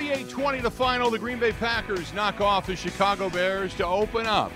[0.00, 1.10] 38-20 the final.
[1.10, 4.50] The Green Bay Packers knock off the Chicago Bears to open up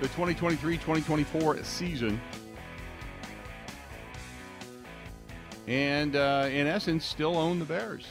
[0.00, 2.18] the 2023-2024 season.
[5.66, 8.06] And uh, in essence, still own the Bears.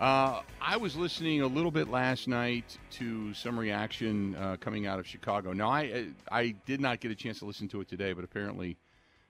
[0.00, 4.98] Uh, I was listening a little bit last night to some reaction uh, coming out
[4.98, 5.52] of Chicago.
[5.52, 8.76] Now, I I did not get a chance to listen to it today, but apparently,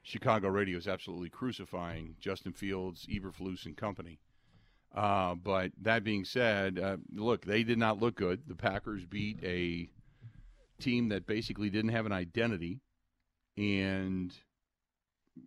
[0.03, 4.19] Chicago radio is absolutely crucifying Justin Fields, Eberflus, and company.
[4.97, 8.41] Uh, but that being said, uh, look, they did not look good.
[8.49, 9.89] The Packers beat a
[10.81, 12.81] team that basically didn't have an identity,
[13.59, 14.33] and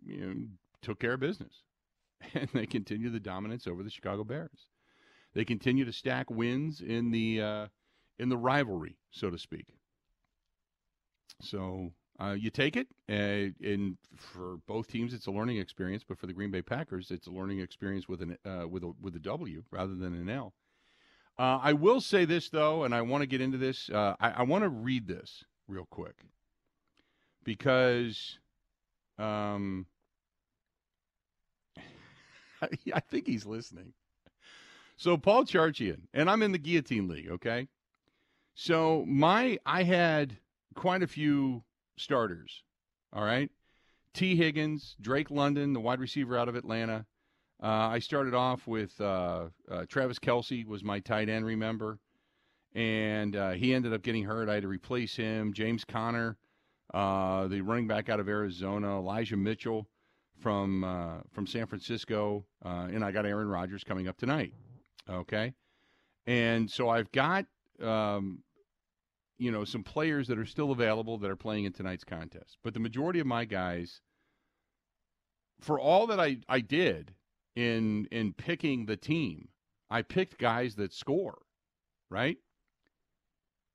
[0.06, 0.34] you know,
[0.82, 1.62] took care of business,
[2.34, 4.68] and they continue the dominance over the Chicago Bears.
[5.34, 7.66] They continue to stack wins in the uh,
[8.20, 9.66] in the rivalry, so to speak.
[11.42, 16.04] So uh, you take it, uh, and for both teams, it's a learning experience.
[16.06, 18.92] But for the Green Bay Packers, it's a learning experience with an uh, with a
[19.00, 20.52] with a W rather than an L.
[21.38, 23.88] Uh, I will say this though, and I want to get into this.
[23.88, 26.16] Uh, I, I want to read this real quick
[27.44, 28.38] because
[29.18, 29.86] um,
[32.94, 33.94] I think he's listening.
[34.98, 37.68] So Paul Charchian, and I'm in the Guillotine League, okay?
[38.54, 40.36] So my I had
[40.74, 41.62] quite a few
[42.00, 42.62] starters.
[43.12, 43.50] All right.
[44.12, 47.06] Tee Higgins, Drake London, the wide receiver out of Atlanta.
[47.62, 51.98] Uh, I started off with uh, uh, Travis Kelce was my tight end, remember?
[52.74, 54.48] And uh, he ended up getting hurt.
[54.48, 55.52] I had to replace him.
[55.52, 56.38] James Conner,
[56.94, 58.98] uh, the running back out of Arizona.
[58.98, 59.88] Elijah Mitchell
[60.40, 62.46] from uh, from San Francisco.
[62.64, 64.54] and I got Aaron Rodgers coming up tonight.
[65.08, 65.52] Okay.
[66.26, 67.46] And so I've got,
[67.82, 68.42] um,
[69.40, 72.58] you know, some players that are still available that are playing in tonight's contest.
[72.62, 74.02] But the majority of my guys,
[75.60, 77.14] for all that I, I did
[77.56, 79.48] in in picking the team,
[79.90, 81.38] I picked guys that score,
[82.10, 82.36] right?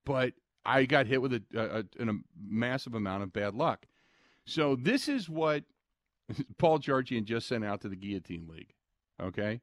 [0.05, 0.33] But
[0.63, 2.13] I got hit with a, a, a
[2.47, 3.87] massive amount of bad luck.
[4.45, 5.63] So this is what
[6.59, 8.75] Paul Charchian just sent out to the Guillotine League.
[9.19, 9.61] Okay.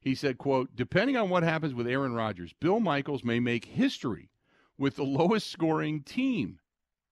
[0.00, 4.30] He said, quote, depending on what happens with Aaron Rodgers, Bill Michaels may make history
[4.78, 6.60] with the lowest scoring team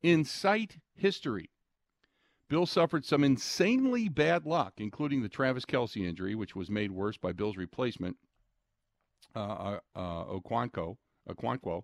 [0.03, 1.50] in site history.
[2.49, 7.16] Bill suffered some insanely bad luck, including the Travis Kelce injury, which was made worse
[7.16, 8.16] by Bill's replacement,
[9.34, 11.82] uh, uh, uh Okonkwo,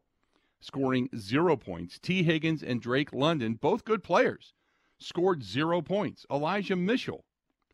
[0.61, 1.99] scoring zero points.
[1.99, 4.55] Tee Higgins and Drake London, both good players,
[4.99, 6.25] scored zero points.
[6.31, 7.25] Elijah Mitchell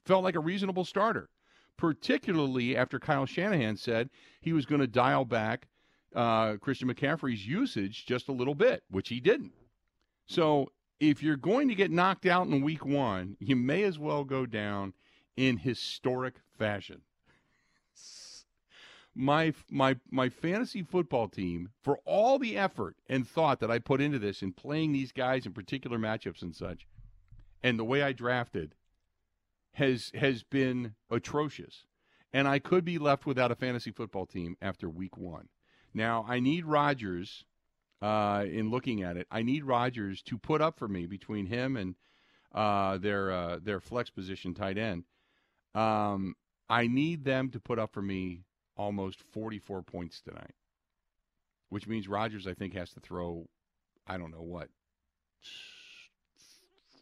[0.07, 1.29] felt like a reasonable starter
[1.79, 4.11] particularly after Kyle Shanahan said
[4.43, 5.69] he was going to dial back
[6.15, 9.53] uh, Christian McCaffrey's usage just a little bit, which he didn't.
[10.27, 14.25] So if you're going to get knocked out in week one, you may as well
[14.25, 14.95] go down
[15.37, 17.03] in historic fashion.
[19.15, 24.01] My my my fantasy football team, for all the effort and thought that I put
[24.01, 26.87] into this in playing these guys in particular matchups and such,
[27.61, 28.77] and the way I drafted,
[29.73, 31.85] has has been atrocious,
[32.33, 35.49] and I could be left without a fantasy football team after week one.
[35.95, 37.45] Now I need Rodgers.
[38.01, 41.77] Uh, in looking at it, I need Rodgers to put up for me between him
[41.77, 41.97] and
[42.55, 45.05] uh, their uh, their flex position tight end.
[45.75, 46.37] Um,
[46.69, 48.45] I need them to put up for me
[48.77, 50.55] almost 44 points tonight,
[51.69, 53.49] which means Rodgers I think has to throw,
[54.07, 54.69] I don't know what,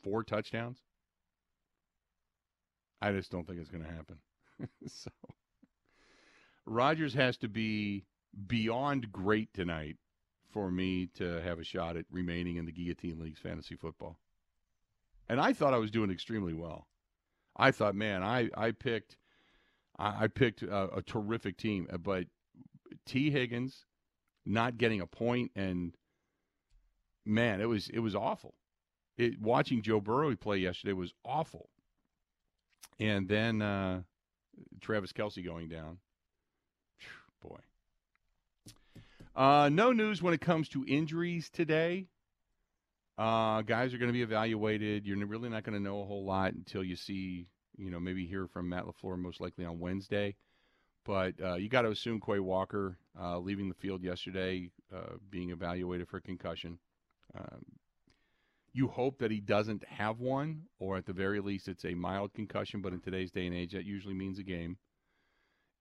[0.03, 0.79] four touchdowns.
[3.03, 4.19] I just don't think it's going to happen.
[4.87, 5.11] so
[6.65, 8.05] Rodgers has to be
[8.47, 9.97] beyond great tonight
[10.51, 14.19] for me to have a shot at remaining in the Guillotine League's fantasy football.
[15.29, 16.87] And I thought I was doing extremely well.
[17.57, 19.17] I thought, man, I I picked
[19.99, 22.27] I, picked a, a terrific team, uh, but
[23.07, 23.87] Tee Higgins
[24.45, 25.95] not getting a point and
[27.25, 28.55] man, it was it was awful.
[29.19, 31.71] It, watching Joe Burrow play yesterday was awful.
[33.01, 34.03] And then uh,
[34.81, 35.99] Travis Kelce going down.
[37.43, 37.59] Boy.
[39.37, 42.07] Uh, no news when it comes to injuries today.
[43.19, 45.07] Uh, guys are going to be evaluated.
[45.07, 47.47] You're really not going to know a whole lot until you see,
[47.77, 50.37] you know, maybe hear from Matt LaFleur most likely on Wednesday.
[51.05, 55.51] But uh, you got to assume Quay Walker uh, leaving the field yesterday, uh, being
[55.51, 56.79] evaluated for concussion.
[57.39, 57.63] Um,
[58.73, 62.33] you hope that he doesn't have one, or at the very least, it's a mild
[62.33, 62.81] concussion.
[62.81, 64.79] But in today's day and age, that usually means a game.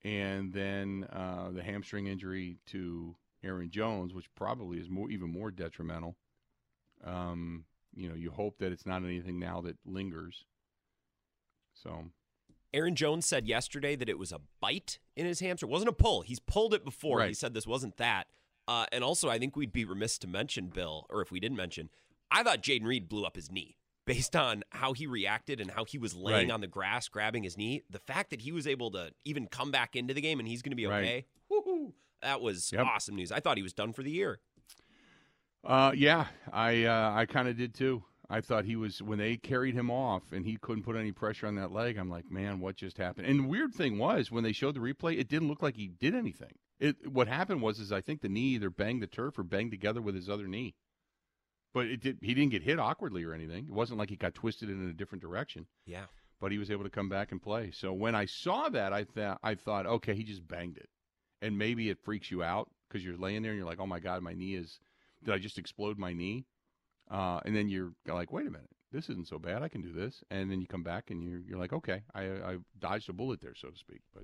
[0.04, 5.51] And then uh, the hamstring injury to Aaron Jones, which probably is more even more
[5.51, 6.15] detrimental.
[7.03, 10.45] Um, you know, you hope that it's not anything now that lingers.
[11.74, 12.06] So,
[12.74, 15.69] Aaron Jones said yesterday that it was a bite in his hamstring.
[15.69, 16.21] It wasn't a pull.
[16.21, 17.19] He's pulled it before.
[17.19, 17.30] Right.
[17.30, 18.27] He said this wasn't that.
[18.68, 21.57] Uh, and also, I think we'd be remiss to mention, Bill, or if we didn't
[21.57, 21.89] mention,
[22.31, 25.83] I thought Jayden Reed blew up his knee based on how he reacted and how
[25.86, 26.53] he was laying Right.
[26.53, 27.83] on the grass, grabbing his knee.
[27.89, 30.62] The fact that he was able to even come back into the game and he's
[30.62, 31.35] going to be okay, woo-hoo,
[32.25, 32.86] that was Yep.
[32.86, 33.31] awesome news.
[33.31, 34.39] I thought he was done for the year.
[35.63, 38.04] Uh, yeah, I uh, I kind of did too.
[38.30, 41.45] I thought he was when they carried him off and he couldn't put any pressure
[41.48, 41.98] on that leg.
[41.98, 43.27] I'm like, man, what just happened?
[43.27, 45.88] And the weird thing was when they showed the replay, it didn't look like he
[45.88, 46.54] did anything.
[46.80, 49.71] It what happened was is I think the knee either banged the turf or banged
[49.71, 50.75] together with his other knee.
[51.74, 52.19] But it did.
[52.21, 53.66] He didn't get hit awkwardly or anything.
[53.66, 55.68] It wasn't like he got twisted in a different direction.
[55.86, 56.06] Yeah.
[56.39, 57.71] But he was able to come back and play.
[57.71, 60.89] So when I saw that, I thought I thought, okay, he just banged it,
[61.45, 64.00] and maybe it freaks you out because you're laying there and you're like, oh my
[64.00, 64.80] god, my knee is.
[65.24, 66.45] Did I just explode my knee?
[67.09, 69.63] Uh, and then you're like, wait a minute, this isn't so bad.
[69.63, 70.24] I can do this.
[70.30, 73.42] And then you come back and you're you're like, okay, I I dodged a bullet
[73.42, 74.01] there, so to speak.
[74.13, 74.24] But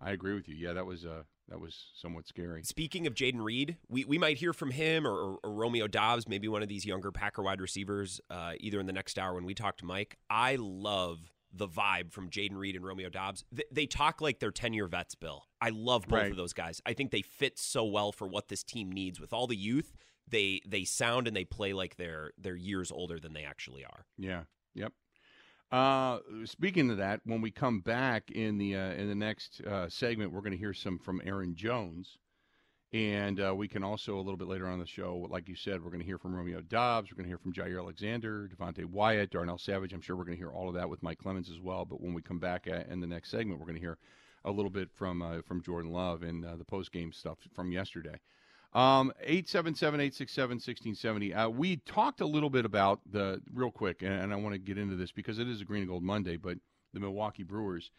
[0.00, 0.54] I agree with you.
[0.54, 2.62] Yeah, that was uh that was somewhat scary.
[2.62, 6.28] Speaking of Jayden Reed, we, we might hear from him or, or, or Romeo Doubs,
[6.28, 9.44] maybe one of these younger Packer wide receivers, uh, either in the next hour when
[9.44, 10.16] we talk to Mike.
[10.30, 13.44] I love the vibe from Jayden Reed and Romeo Doubs.
[13.50, 15.44] They, they talk like they're 10 year vets, Bill.
[15.60, 16.30] I love both Right.
[16.30, 16.80] of those guys.
[16.86, 19.20] I think they fit so well for what this team needs.
[19.20, 19.94] With all the youth,
[20.28, 24.04] they they sound and they play like they're they're years older than they actually are.
[24.16, 24.42] Yeah.
[24.74, 24.92] Yep.
[25.72, 29.88] Uh, speaking of that, when we come back in the uh, in the next uh,
[29.88, 32.18] segment, we're going to hear some from Aaron Jones,
[32.92, 35.82] and uh, we can also a little bit later on the show, like you said,
[35.82, 38.84] we're going to hear from Romeo Doubs, we're going to hear from Jaire Alexander, Devonte
[38.84, 39.92] Wyatt, Darnell Savage.
[39.92, 41.84] I'm sure we're going to hear all of that with Mike Clemens as well.
[41.84, 43.98] But when we come back uh, in the next segment, we're going to hear
[44.44, 47.70] a little bit from uh, from Jordan Love and uh, the post game stuff from
[47.70, 48.18] yesterday.
[48.72, 51.36] Um, 877-867-1670.
[51.36, 54.60] Uh, we talked a little bit about the real quick, and, and I want to
[54.60, 56.56] get into this because it is a Green and Gold Monday, but
[56.94, 57.90] the Milwaukee Brewers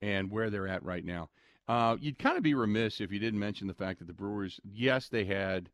[0.00, 1.30] and where they're at right now.
[1.70, 4.60] Uh, you'd kind of be remiss if you didn't mention the fact that the Brewers,
[4.64, 5.70] yes, they had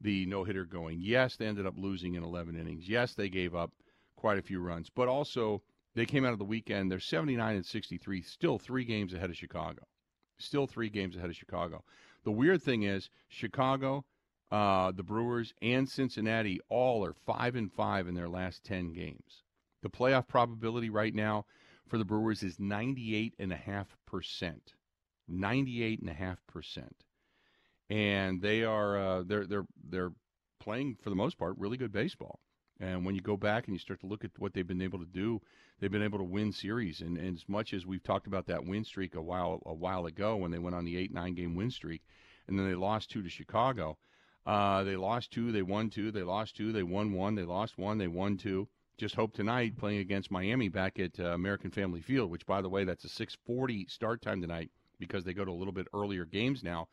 [0.00, 1.00] the no hitter going.
[1.02, 2.88] Yes, they ended up losing in 11 innings.
[2.88, 3.70] Yes, they gave up
[4.16, 5.60] quite a few runs, but also
[5.94, 6.90] they came out of the weekend.
[6.90, 9.86] They're 79 and 63, still three games ahead of Chicago.
[10.38, 11.84] Still three games ahead of Chicago.
[12.24, 14.06] The weird thing is, Chicago,
[14.50, 19.42] uh, the Brewers, and Cincinnati all are five and five in their last 10 games.
[19.82, 21.44] The playoff probability right now
[21.86, 24.54] for the Brewers is 98.5%.
[25.30, 26.88] 98.5%.
[27.90, 30.12] And they are uh, they're they're they're
[30.58, 32.40] playing for the most part really good baseball.
[32.80, 34.98] And when you go back and you start to look at what they've been able
[34.98, 35.40] to do,
[35.78, 37.02] they've been able to win series.
[37.02, 40.06] And, and as much as we've talked about that win streak a while a while
[40.06, 42.02] ago when they went on the eight nine game win streak,
[42.48, 43.98] and then they lost two to Chicago.
[44.46, 47.78] Uh, they lost two, they won two, they lost two, they won one, they lost
[47.78, 48.68] one, they won two.
[48.98, 52.68] Just hope tonight playing against Miami back at uh, American Family Field, which by the
[52.68, 56.24] way that's a 6:40 start time tonight because they go to a little bit earlier
[56.24, 56.88] games now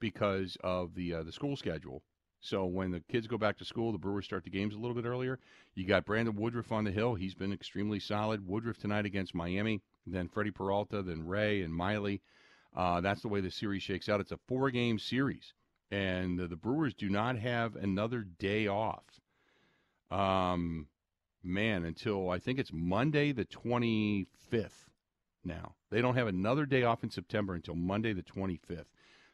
[0.00, 2.02] because of the uh, the school schedule.
[2.40, 4.96] So when the kids go back to school, the Brewers start the games a little
[4.96, 5.38] bit earlier.
[5.76, 8.46] You got Brandon Woodruff on the hill; he's been extremely solid.
[8.46, 12.20] Woodruff tonight against Miami, then Freddie Peralta, then Ray and Miley.
[12.74, 14.20] Uh, that's the way the series shakes out.
[14.20, 15.52] It's a four game series,
[15.90, 19.04] and the, the Brewers do not have another day off.
[20.10, 20.88] Um,
[21.44, 24.26] man, until I think it's Monday the 25th
[25.44, 25.74] now.
[25.90, 28.86] They don't have another day off in September until Monday the 25th.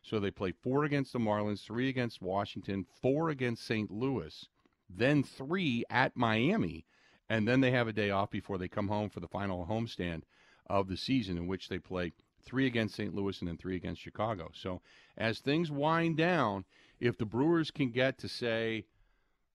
[0.02, 3.90] So they play four against the Marlins, three against Washington, four against St.
[3.90, 4.48] Louis,
[4.88, 6.86] then three at Miami,
[7.28, 10.22] and then they have a day off before they come home for the final homestand
[10.66, 12.12] of the season, in which they play
[12.42, 13.14] three against St.
[13.14, 14.50] Louis and then three against Chicago.
[14.54, 14.80] So
[15.16, 16.64] as things wind down,
[17.00, 18.86] if the Brewers can get to say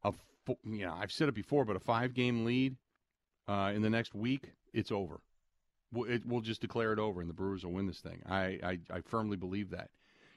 [0.04, 0.14] a,
[0.64, 2.76] you know, I've said it before, but a five-game lead
[3.48, 5.22] uh, in the next week, it's over.
[5.94, 8.22] We'll, it, we'll just declare it over, and the Brewers will win this thing.
[8.28, 9.92] I, I, I firmly believe that.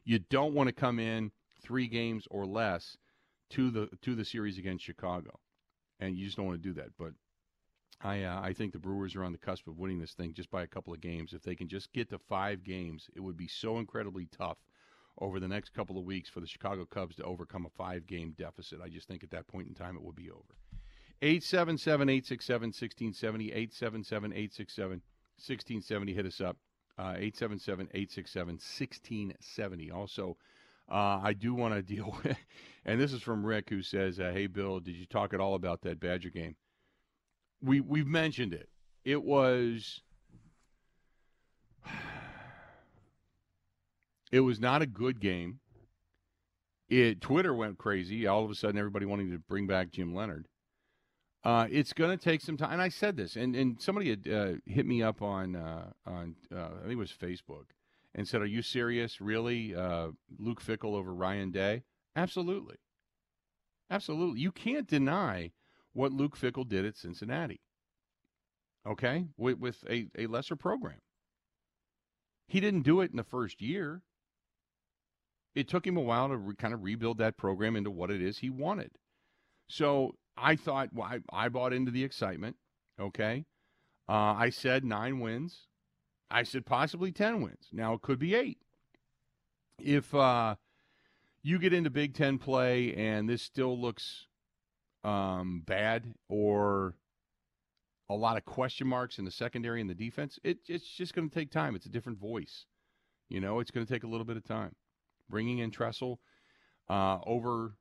[0.04, 2.96] You don't want to come in three games or less
[3.50, 5.38] to the to the series against Chicago,
[6.00, 6.90] and you just don't want to do that.
[6.98, 7.12] But
[8.00, 10.50] I uh, I think the Brewers are on the cusp of winning this thing just
[10.50, 11.32] by a couple of games.
[11.32, 14.58] If they can just get to five games, it would be so incredibly tough
[15.18, 18.34] over the next couple of weeks for the Chicago Cubs to overcome a five game
[18.36, 18.80] deficit.
[18.82, 20.56] I just think at that point in time it would be over.
[21.22, 25.02] 877 867 1670, 877 867
[25.38, 26.14] 1670.
[26.14, 26.56] Hit us up.
[26.98, 29.90] Uh, 877 867 1670.
[29.90, 30.36] Also,
[30.90, 32.36] uh, I do want to deal with,
[32.84, 35.54] and this is from Rick who says, uh, Hey, Bill, did you talk at all
[35.54, 36.56] about that Badger game?
[37.62, 38.68] We, we've mentioned it.
[39.04, 40.00] It was.
[44.32, 45.60] It was not a good game.
[46.88, 48.26] It Twitter went crazy.
[48.26, 50.48] All of a sudden, everybody wanting to bring back Jim Leonhard.
[51.46, 52.72] Uh, it's going to take some time.
[52.72, 56.34] And I said this, and, and somebody had uh, hit me up on uh, on
[56.52, 57.66] uh, I think it was Facebook,
[58.16, 59.20] and said, "Are you serious?
[59.20, 60.08] Really, uh,
[60.40, 61.84] Luke Fickell over Ryan Day?
[62.16, 62.78] Absolutely,
[63.88, 64.40] absolutely.
[64.40, 65.52] You can't deny
[65.92, 67.60] what Luke Fickell did at Cincinnati.
[68.84, 70.98] Okay, with, with a, a lesser program.
[72.48, 74.02] He didn't do it in the first year.
[75.54, 78.20] It took him a while to re- kind of rebuild that program into what it
[78.20, 78.90] is he wanted.
[79.68, 82.56] So I thought, well, I, I bought into the excitement.
[83.00, 83.44] Okay.
[84.08, 85.66] Uh, I said nine wins.
[86.30, 87.68] I said possibly 10 wins.
[87.72, 88.58] Now it could be eight.
[89.78, 90.56] If uh,
[91.42, 94.26] you get into Big Ten play and this still looks
[95.04, 96.94] um, bad or
[98.08, 101.28] a lot of question marks in the secondary and the defense, it, it's just going
[101.28, 101.74] to take time.
[101.74, 102.66] It's a different voice.
[103.28, 104.74] You know, it's going to take a little bit of time.
[105.28, 106.20] Bringing in Tressel
[106.88, 107.74] uh, over,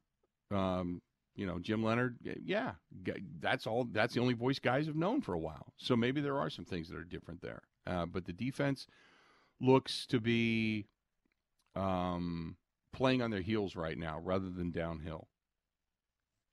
[0.51, 1.01] um,
[1.35, 2.73] you know, Jim Leonhard, yeah,
[3.39, 3.85] that's all.
[3.91, 5.73] That's the only voice guys have known for a while.
[5.77, 7.63] So maybe there are some things that are different there.
[7.85, 8.87] Uh, but the defense
[9.59, 10.87] looks to be
[11.75, 12.55] um,
[12.93, 15.27] playing on their heels right now rather than downhill.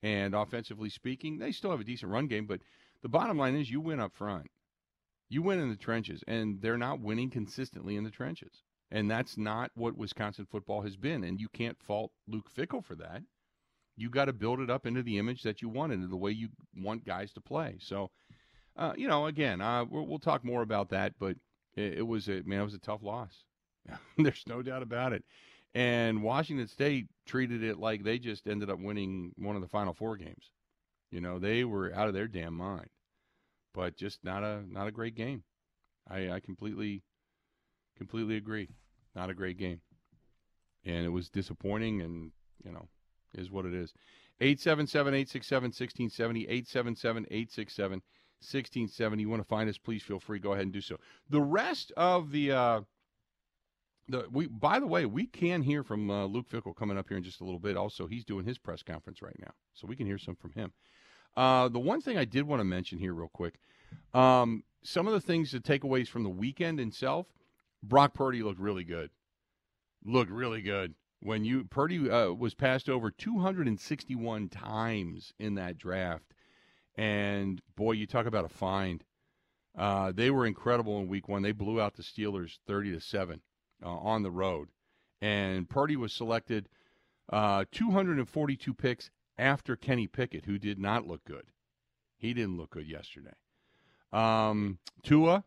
[0.02, 2.60] And offensively speaking, they still have a decent run game, but
[3.02, 4.50] the bottom line is you win up front.
[5.28, 8.64] You win in the trenches, and they're not winning consistently in the trenches.
[8.90, 11.24] And that's not what Wisconsin football has been.
[11.24, 13.22] And you can't fault Luke Fickell for that.
[13.96, 16.30] You got to build it up into the image that you want, into the way
[16.30, 17.76] you want guys to play.
[17.80, 18.11] So,
[18.76, 21.37] uh, you know, again, uh, we'll, we'll, talk more about that, but
[21.76, 23.44] it, it was a man, it was a tough loss.
[24.18, 25.25] There's no doubt about it.
[25.75, 29.94] And Washington State treated it like they just ended up winning one of the final
[29.94, 30.50] four games.
[31.11, 32.88] You know, they were out of their damn mind.
[33.75, 35.44] But just not a not a great game.
[36.08, 37.02] I, I completely
[37.96, 38.68] completely agree.
[39.14, 39.80] Not a great game.
[40.84, 42.32] And it was disappointing and,
[42.64, 42.88] you know,
[43.34, 43.92] is what it is.
[44.40, 49.22] 877 867 1670, 877 867 1670.
[49.22, 50.38] You want to find us, please feel free.
[50.38, 50.96] Go ahead and do so.
[51.30, 52.80] The rest of the uh,
[54.08, 57.16] the, we, by the way, we can hear from uh, Luke Fickell coming up here
[57.16, 57.76] in just a little bit.
[57.76, 60.72] Also, he's doing his press conference right now, so we can hear some from him.
[61.36, 63.54] Uh, the one thing I did want to mention here, real quick,
[64.12, 67.26] um, some of the things, the takeaways from the weekend itself.
[67.84, 69.10] Brock Purdy looked really good.
[70.04, 76.35] Looked really good when you Purdy uh, was passed over 261 times in that draft,
[76.97, 79.05] and boy, you talk about a find.
[79.76, 81.43] Uh, they were incredible in Week One.
[81.43, 83.41] They blew out the Steelers 30 to seven
[83.83, 84.69] uh, on the road.
[85.21, 86.69] And Purdy was selected
[87.33, 91.47] uh, 242 picks after Kenny Pickett, who did not look good.
[92.19, 93.35] He didn't look good yesterday.
[94.12, 95.45] Um, Tua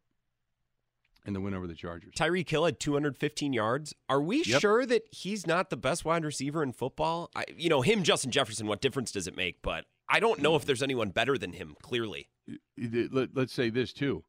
[1.26, 2.14] and the win over the Chargers.
[2.16, 3.94] Tyreek Hill had 215 yards.
[4.10, 4.62] Are we yep.
[4.62, 7.30] sure that he's not the best wide receiver in football?
[7.36, 9.62] I, you know, him, Justin Jefferson, what difference does it make?
[9.62, 12.30] But I don't know if there's anyone better than him, clearly.
[12.78, 14.24] Let, us say this, too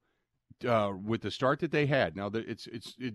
[0.67, 2.17] uh, with the start that they had.
[2.17, 3.15] Now, it's it's it,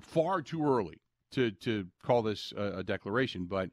[0.00, 1.00] far too early
[1.32, 3.70] to to call this a, a declaration, but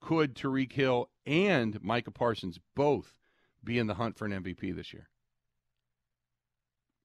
[0.00, 3.14] could Tyreek Hill and Micah Parsons both
[3.62, 5.08] be in the hunt for an MVP this year?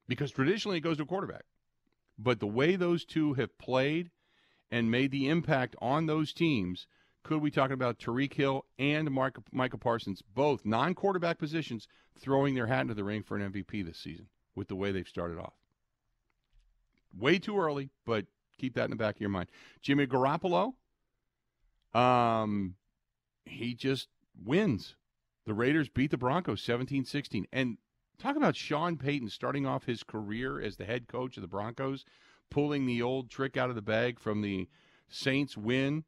[0.08, 1.44] Because traditionally it goes to a quarterback.
[2.18, 4.12] But the way those two have played
[4.72, 6.88] and made the impact on those teams,
[7.24, 11.88] could we talk about Tyreek Hill and Micah Parsons, both non quarterback positions,
[12.20, 14.28] throwing their hat into the ring for an MVP this season?
[14.58, 15.54] with the way they've started off.
[17.18, 18.26] Way too early, but
[18.58, 19.50] keep that in the back of your mind.
[19.82, 20.74] Jimmy Garoppolo,
[21.94, 22.76] um,
[23.46, 24.10] he just
[24.44, 24.96] wins.
[25.46, 27.48] The Raiders beat the Broncos 17 16.
[27.54, 27.78] And
[28.20, 32.06] talk about Sean Payton starting off his career as the head coach of the Broncos,
[32.50, 34.68] pulling the old trick out of the bag from the
[35.08, 36.04] Saints win,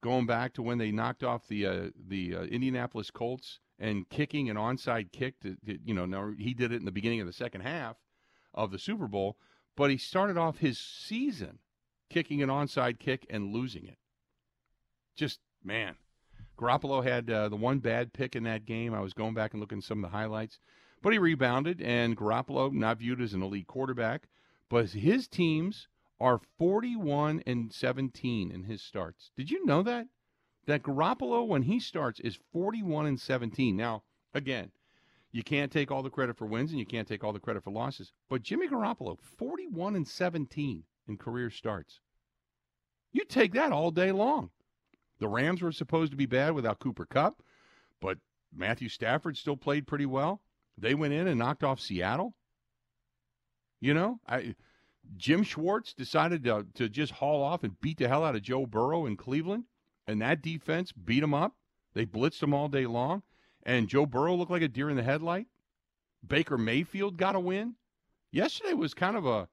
[0.00, 4.48] going back to when they knocked off the uh, the uh, Indianapolis Colts and kicking
[4.48, 5.40] an onside kick.
[5.40, 7.96] To, to, you know, now he did it in the beginning of the second half
[8.54, 9.38] of the Super Bowl,
[9.76, 11.58] but he started off his season
[12.10, 13.98] kicking an onside kick and losing it.
[15.16, 15.96] Just man,
[16.56, 18.94] Garoppolo had uh, the one bad pick in that game.
[18.94, 20.58] I was going back and looking at some of the highlights,
[21.02, 21.80] but he rebounded.
[21.80, 24.28] And Garoppolo, not viewed as an elite quarterback,
[24.68, 25.88] but his teams
[26.20, 29.30] are 41 and 17 in his starts.
[29.36, 30.08] Did you know that?
[30.66, 33.74] that Garoppolo, when he starts, is 41 and 17.
[33.74, 34.02] Now,
[34.34, 34.70] again,
[35.30, 37.62] You can't take all the credit for wins and you can't take all the credit
[37.62, 38.12] for losses.
[38.28, 42.00] But Jimmy Garoppolo, 41 and 17 in career starts.
[43.12, 44.50] You take that all day long.
[45.18, 47.42] The Rams were supposed to be bad without Cooper Kupp,
[48.00, 48.18] but
[48.54, 50.40] Matthew Stafford still played pretty well.
[50.80, 52.34] They went in and knocked off Seattle.
[53.80, 54.54] You know, I
[55.16, 58.66] Jim Schwartz decided to, to just haul off and beat the hell out of Joe
[58.66, 59.64] Burrow in Cleveland,
[60.06, 61.54] and that defense beat him up.
[61.94, 63.22] They blitzed him all day long,
[63.62, 65.46] and Joe Burrow looked like a deer in the headlight.
[66.26, 67.76] Baker Mayfield got a win.
[68.30, 69.48] Yesterday was kind of a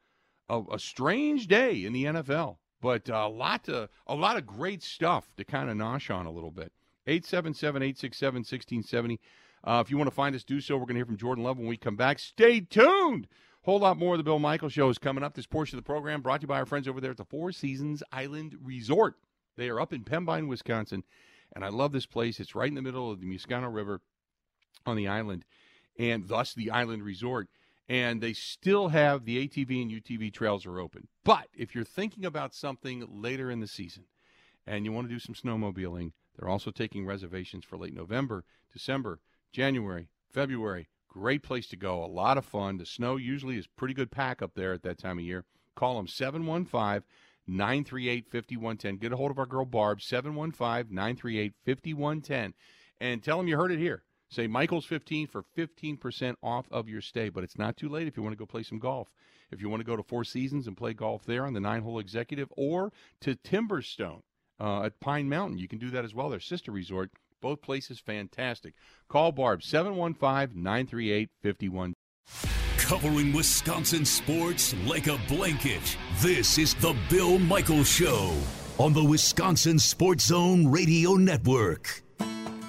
[0.50, 4.84] a, a strange day in the NFL, but a lot to, a lot of great
[4.84, 6.72] stuff to kind of nosh on a little bit.
[7.08, 9.20] 877-867-1670.
[9.66, 10.76] Uh, if you want to find us, do so.
[10.76, 12.20] We're going to hear from Jordan Love when we come back.
[12.20, 13.28] Stay tuned.
[13.64, 15.34] Whole lot more of the Bill Michael Show is coming up.
[15.34, 17.26] This portion of the program brought to you by our friends over there at the
[17.26, 19.16] Four Seasons Island Resort.
[19.58, 21.04] They are up in Pembine, Wisconsin,
[21.56, 22.40] and I love this place.
[22.40, 24.02] It's right in the middle of the Muscano River
[24.86, 25.46] on the island,
[25.98, 27.48] and thus the island resort.
[27.90, 31.08] And they still have the ATV and UTV trails are open.
[31.24, 34.06] But if you're thinking about something later in the season
[34.68, 38.44] and you want to do some snowmobiling, they're also taking reservations for late November,
[38.74, 39.20] December,
[39.56, 40.90] January, February.
[41.08, 42.04] Great place to go.
[42.04, 42.76] A lot of fun.
[42.76, 45.46] The snow usually is pretty good pack up there at that time of year.
[45.78, 47.04] Call them 715
[47.48, 48.98] 938 5110.
[48.98, 52.54] Get a hold of our girl Barb, 715 938 5110.
[53.00, 54.04] And tell them you heard it here.
[54.28, 57.30] Say Michael's 15 for 15% off of your stay.
[57.30, 59.08] But it's not too late if you want to go play some golf.
[59.52, 61.82] If you want to go to Four Seasons and play golf there on the nine
[61.82, 64.24] hole executive or to Timberstone
[64.60, 66.30] uh, at Pine Mountain, you can do that as well.
[66.30, 67.12] Their sister resort
[67.46, 68.74] both places fantastic.
[69.08, 71.94] Call Barb 715 938 51.
[72.80, 75.96] Covering Wisconsin sports like a blanket.
[76.22, 78.36] This is The Bill Michaels Show
[78.80, 82.05] on the Wisconsin Sports Zone Radio Network.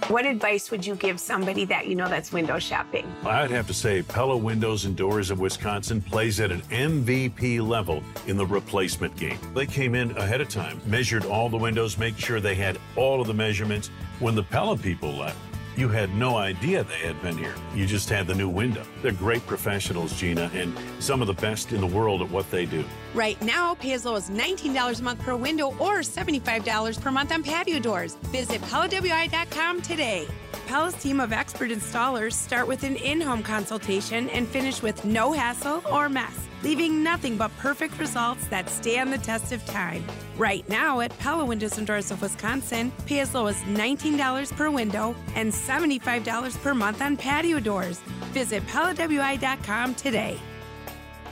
[0.08, 3.12] What advice would you give somebody that you know that's window shopping?
[3.24, 8.04] I'd have to say Pella Windows and Doors of Wisconsin plays at an MVP level
[8.28, 9.36] in the replacement game.
[9.52, 13.20] They came in ahead of time, measured all the windows, make sure they had all
[13.20, 13.90] of the measurements.
[14.20, 15.38] When the Pella people left,
[15.76, 17.56] you had no idea they had been here.
[17.74, 18.84] You just had the new window.
[19.02, 22.64] They're great professionals, Gina, and some of the best in the world at what they
[22.64, 22.84] do.
[23.16, 27.32] Right now, pay as low as $19 a month per window or $75 per month
[27.32, 28.16] on patio doors.
[28.24, 30.28] Visit PellaWI.com today.
[30.66, 35.32] Pella's team of expert installers start with an in home consultation and finish with no
[35.32, 40.04] hassle or mess, leaving nothing but perfect results that stand the test of time.
[40.36, 44.68] Right now at Pella Windows and Doors of Wisconsin, pay as low as $19 per
[44.68, 47.98] window and $75 per month on patio doors.
[48.34, 50.38] Visit PellaWI.com today.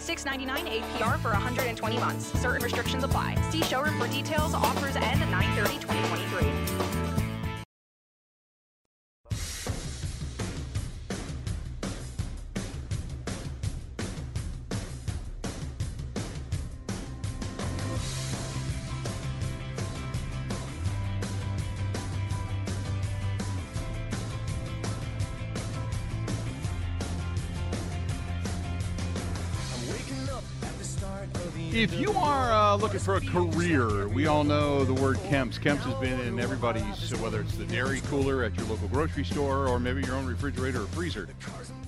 [0.04, 2.26] $6.99 APR for 120 months.
[2.38, 3.36] Certain restrictions apply.
[3.50, 4.52] See showroom for details.
[4.52, 7.13] Offers end 9 2023.
[32.74, 35.58] Uh, looking for a career, we all know the word Kemp's.
[35.58, 39.68] Kemp's has been in everybody's, whether it's the dairy cooler at your local grocery store
[39.68, 41.28] or maybe your own refrigerator or freezer.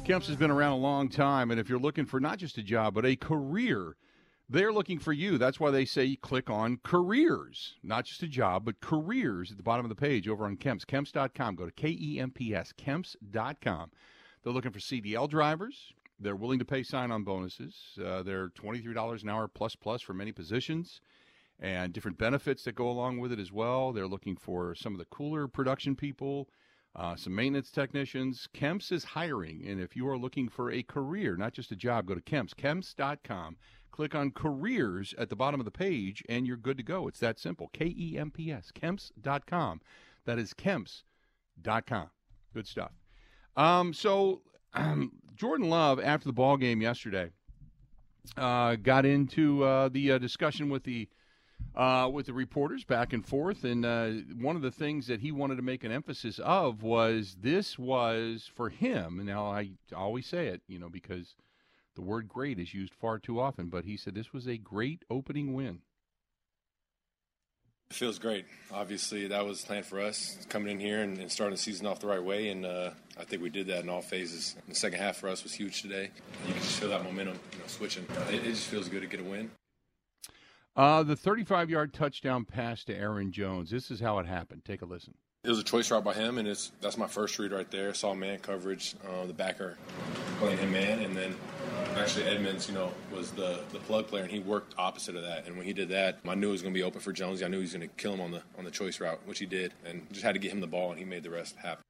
[0.05, 2.63] Kemp's has been around a long time, and if you're looking for not just a
[2.63, 3.97] job, but a career,
[4.49, 5.39] they're looking for you.
[5.39, 9.65] That's why they say click on careers, not just a job, but careers at the
[9.65, 10.85] bottom of the page over on Kemp's.
[10.85, 11.57] Kemp's.com.
[11.57, 13.91] Go to K E M P S, Kemp's.com.
[14.45, 15.95] They're looking for CDL drivers.
[16.19, 17.77] They're willing to pay sign on bonuses.
[18.03, 21.01] Uh, they're $23 an hour plus plus for many positions
[21.59, 23.93] and different benefits that go along with it as well.
[23.93, 26.49] They're looking for some of the cooler production people,
[26.95, 28.49] uh, some maintenance technicians.
[28.53, 29.67] Kemp's is hiring.
[29.67, 32.55] And if you are looking for a career, not just a job, go to Kemp's,
[32.55, 33.57] Kemp's.com.
[33.91, 37.09] Click on careers at the bottom of the page, and you're good to go.
[37.09, 37.71] It's that simple.
[37.73, 39.81] K E M P S, Kemp's.com.
[40.27, 42.11] That is Kemp's.com.
[42.53, 42.93] Good stuff.
[43.57, 44.43] Um, so
[44.75, 47.31] um, Jordan Love, after the ball game yesterday,
[48.37, 51.09] uh, got into uh, the uh, discussion with the
[51.75, 54.09] uh, with the reporters back and forth, and uh,
[54.41, 58.51] one of the things that he wanted to make an emphasis of was this was
[58.55, 59.23] for him.
[59.25, 61.35] Now I always say it, you know, because
[61.95, 65.05] the word "great" is used far too often, but he said this was a great
[65.11, 65.81] opening win.
[67.91, 68.47] It feels great.
[68.73, 72.01] Obviously, that was planned for us coming in here and, and starting the season off
[72.01, 74.57] the right way, and uh, I think we did that in all phases.
[74.69, 76.11] The second half for us was huge today.
[76.47, 78.05] You can just feel that momentum, you know, switching.
[78.29, 79.51] It, it just feels good to get a win.
[80.75, 83.71] Uh, the 35-yard touchdown pass to Aaron Jones.
[83.71, 84.65] This is how it happened.
[84.65, 85.15] Take a listen.
[85.47, 87.95] It was a choice route by him, and it's that's my first read right there.
[87.95, 89.79] Saw man coverage, uh, the backer
[90.41, 91.37] playing him man, and then
[91.95, 95.47] actually Edmunds, you know, was the, the plug player, and he worked opposite of that.
[95.47, 97.45] And when he did that, I knew it was going to be open for Jonesy.
[97.45, 99.39] I knew he was going to kill him on the on the choice route, which
[99.39, 101.55] he did, and just had to get him the ball, and he made the rest
[101.63, 101.85] happen.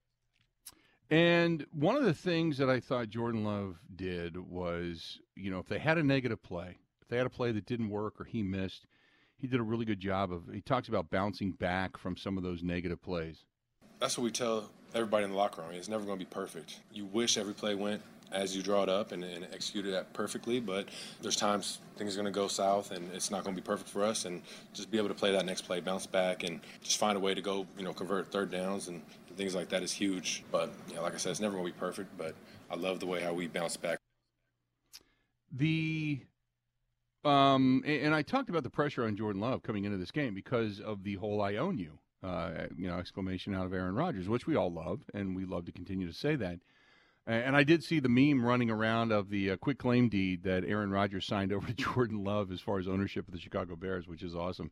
[1.08, 5.66] And one of the things that I thought Jordan Love did was, you know, if
[5.68, 8.42] they had a negative play, if they had a play that didn't work or he
[8.42, 8.86] missed,
[9.38, 10.42] he did a really good job of.
[10.52, 13.44] He talks about bouncing back from some of those negative plays.
[14.00, 15.70] That's what we tell everybody in the locker room.
[15.72, 16.80] It's never going to be perfect.
[16.92, 20.58] You wish every play went as you draw it up and, and execute it perfectly,
[20.58, 20.88] but
[21.22, 23.88] there's times things are going to go south and it's not going to be perfect
[23.88, 24.24] for us.
[24.24, 24.42] And
[24.74, 27.34] just be able to play that next play, bounce back, and just find a way
[27.34, 29.00] to go, you know, convert third downs and
[29.36, 30.44] things like that is huge.
[30.50, 32.16] But you know, like I said, it's never going to be perfect.
[32.18, 32.34] But
[32.70, 33.98] I love the way how we bounce back.
[35.52, 36.20] The
[37.26, 40.80] um, and, I talked about the pressure on Jordan Love coming into this game because
[40.80, 44.46] of the whole "I own you," uh, you know, exclamation out of Aaron Rodgers, which
[44.46, 46.60] we all love, and we love to continue to say that.
[47.28, 50.62] And I did see the meme running around of the uh, quick claim deed that
[50.64, 54.06] Aaron Rodgers signed over to Jordan Love as far as ownership of the Chicago Bears,
[54.06, 54.70] which is awesome.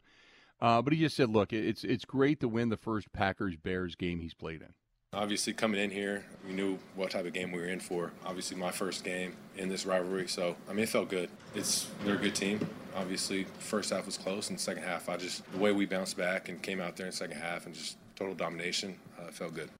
[0.61, 3.97] Uh, but he just said, "Look, it's it's great to win the first Packers Bears
[3.97, 4.75] game he's played in."
[5.15, 8.13] Obviously, coming in here, we knew what type of game we were in for.
[8.27, 11.31] Obviously, my first game in this rivalry, so I mean, it felt good.
[11.55, 12.67] It's they're a good team.
[12.97, 16.49] Obviously, first half was close, and second half, I just the way we bounced back
[16.49, 19.71] and came out there in second half and just total domination, uh, felt good.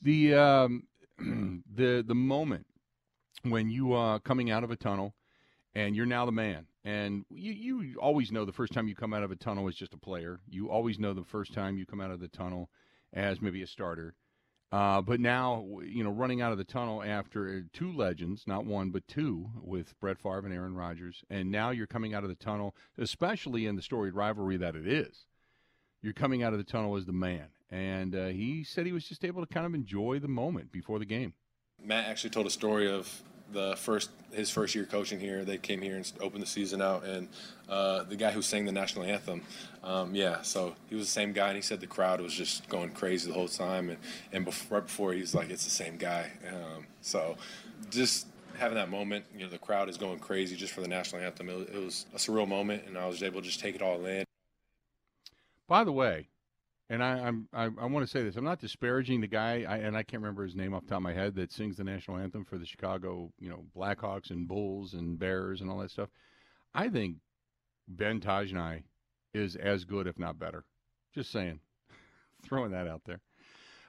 [0.00, 0.84] The um,
[1.18, 2.66] the the moment
[3.42, 5.14] when you are coming out of a tunnel
[5.76, 6.66] and you're now the man.
[6.84, 9.74] And you, you always know the first time you come out of a tunnel as
[9.74, 10.40] just a player.
[10.48, 12.70] You always know the first time you come out of the tunnel
[13.16, 14.14] as maybe a starter.
[14.70, 18.90] Uh, but now, you know, running out of the tunnel after two legends, not one,
[18.90, 22.34] but two, with Brett Favre and Aaron Rodgers, and now you're coming out of the
[22.34, 25.26] tunnel, especially in the storied rivalry that it is.
[26.02, 27.46] You're coming out of the tunnel as the man.
[27.70, 30.98] And uh, he said he was just able to kind of enjoy the moment before
[30.98, 31.34] the game.
[31.82, 35.44] Matt actually told a story of the first his first year coaching here.
[35.44, 37.28] They came here and opened the season out, and
[37.68, 39.42] uh, the guy who sang the national anthem,
[39.82, 42.68] um, yeah, so he was the same guy, and he said the crowd was just
[42.68, 43.98] going crazy the whole time, and
[44.32, 46.30] and before, right before he's like, it's the same guy.
[46.48, 47.36] Um, so
[47.90, 48.26] just
[48.58, 51.48] having that moment, you know, the crowd is going crazy just for the national anthem.
[51.48, 54.04] It, it was a surreal moment, and I was able to just take it all
[54.06, 54.24] in.
[55.68, 56.28] By the way,
[56.88, 58.36] and I, I'm I, I want to say this.
[58.36, 60.98] I'm not disparaging the guy, I, and I can't remember his name off the top
[60.98, 64.46] of my head that sings the national anthem for the Chicago, you know, Blackhawks and
[64.46, 66.08] Bulls and Bears and all that stuff.
[66.74, 67.16] I think
[67.88, 68.82] Ben Tajnai
[69.34, 70.64] is as good, if not better.
[71.14, 71.60] Just saying,
[72.42, 73.20] throwing that out there.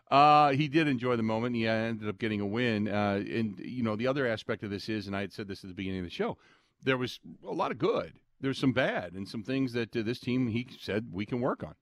[0.10, 1.56] Uh, he did enjoy the moment.
[1.56, 2.88] He ended up getting a win.
[2.88, 5.64] Uh, and you know, the other aspect of this is, and I had said this
[5.64, 6.38] at the beginning of the show,
[6.84, 8.14] there was a lot of good.
[8.40, 11.64] There's some bad and some things that uh, this team he said we can work
[11.64, 11.76] on.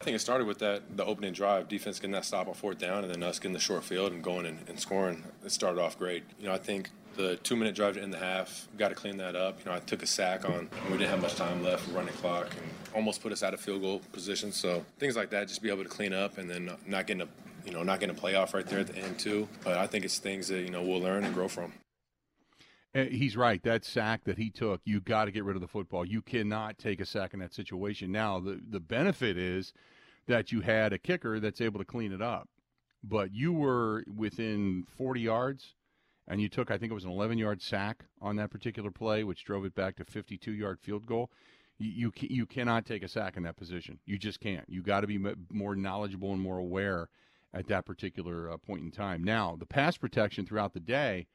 [0.00, 2.78] I think it started with that the opening drive, defense getting that stop on fourth
[2.78, 5.22] down, and then us getting the short field and going and, and scoring.
[5.44, 6.24] It started off great.
[6.38, 9.18] You know, I think the two minute drive to end the half, got to clean
[9.18, 9.58] that up.
[9.58, 12.46] You know, I took a sack on, we didn't have much time left, running clock,
[12.46, 14.52] and almost put us out of field goal position.
[14.52, 17.28] So things like that, just be able to clean up and then not getting a,
[17.66, 19.48] you know, not getting a playoff right there at the end too.
[19.62, 21.74] But I think it's things that you know we'll learn and grow from.
[22.94, 23.62] Uh, he's right.
[23.62, 26.04] That sack that he took, you got to get rid of the football.
[26.04, 28.10] You cannot take a sack in that situation.
[28.10, 29.72] Now, the the benefit is
[30.26, 32.48] that you had a kicker that's able to clean it up.
[33.02, 35.74] But you were within 40 yards,
[36.28, 39.24] and you took, I think it was an 11 yard sack on that particular play,
[39.24, 41.30] which drove it back to 52 yard field goal.
[41.78, 43.98] You, you, you cannot take a sack in that position.
[44.04, 44.66] You just can't.
[44.68, 45.18] You got to be
[45.50, 47.08] more knowledgeable and more aware
[47.54, 49.24] at that particular uh, point in time.
[49.24, 51.26] Now, the pass protection throughout the day,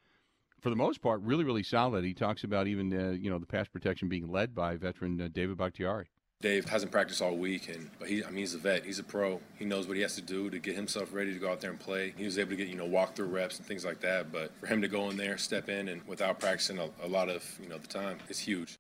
[0.66, 2.04] for the most part, really, really solid.
[2.04, 5.30] He talks about even uh, you know the pass protection being led by veteran uh,
[5.32, 6.08] David Bakhtiari.
[6.42, 8.84] Dave hasn't practiced all week, and but he, I mean, he's a vet.
[8.84, 9.40] He's a pro.
[9.60, 11.70] He knows what he has to do to get himself ready to go out there
[11.70, 12.16] and play.
[12.18, 14.32] He was able to get you know walk through reps and things like that.
[14.32, 17.30] But for him to go in there, step in, and without practicing a, a lot
[17.30, 18.74] of you know the time, it's huge.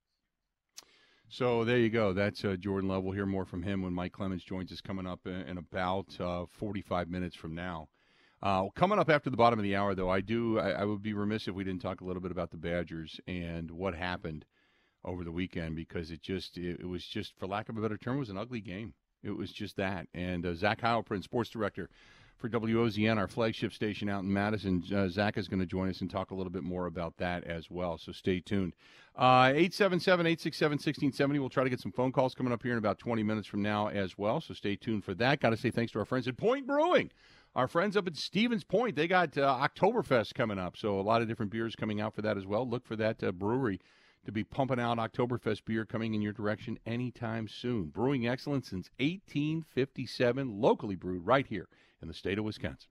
[1.29, 2.13] So there you go.
[2.13, 3.03] That's uh, Jordan Love.
[3.03, 6.19] We'll hear more from him when Mike Clemens joins us coming up in, in about
[6.19, 7.89] uh, 45 minutes from now.
[8.43, 10.59] Uh, coming up after the bottom of the hour, though, I do.
[10.59, 13.19] I, I, would be remiss if we didn't talk a little bit about the Badgers
[13.27, 14.45] and what happened
[15.03, 17.97] over the weekend because it just it, it, was just for lack of a better
[17.97, 18.93] term was an ugly game.
[19.23, 20.07] It was just that.
[20.13, 21.89] And uh, Zach Heilprin, sports director
[22.37, 24.83] for WOZN, our flagship station out in Madison.
[24.93, 27.43] Uh, Zach is going to join us and talk a little bit more about that
[27.45, 27.97] as well.
[27.97, 28.73] So stay tuned.
[29.15, 31.39] Uh, 877 867 1670.
[31.39, 33.61] We'll try to get some phone calls coming up here in about 20 minutes from
[33.61, 34.41] now as well.
[34.41, 35.39] So stay tuned for that.
[35.39, 37.09] Got to say thanks to our friends at Point Brewing.
[37.55, 40.75] Our friends up at Stevens Point, they got uh, Oktoberfest coming up.
[40.75, 42.67] So a lot of different beers coming out for that as well.
[42.67, 43.79] Look for that uh, brewery
[44.25, 47.85] to be pumping out Oktoberfest beer coming in your direction anytime soon.
[47.85, 51.69] Brewing excellence since 1857, locally brewed right here
[52.01, 52.89] in the state of Wisconsin.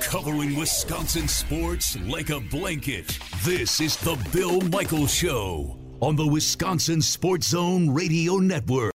[0.00, 3.18] Covering Wisconsin sports like a blanket.
[3.44, 8.95] This is the Bill Michaels Show on the Wisconsin Sports Zone Radio Network.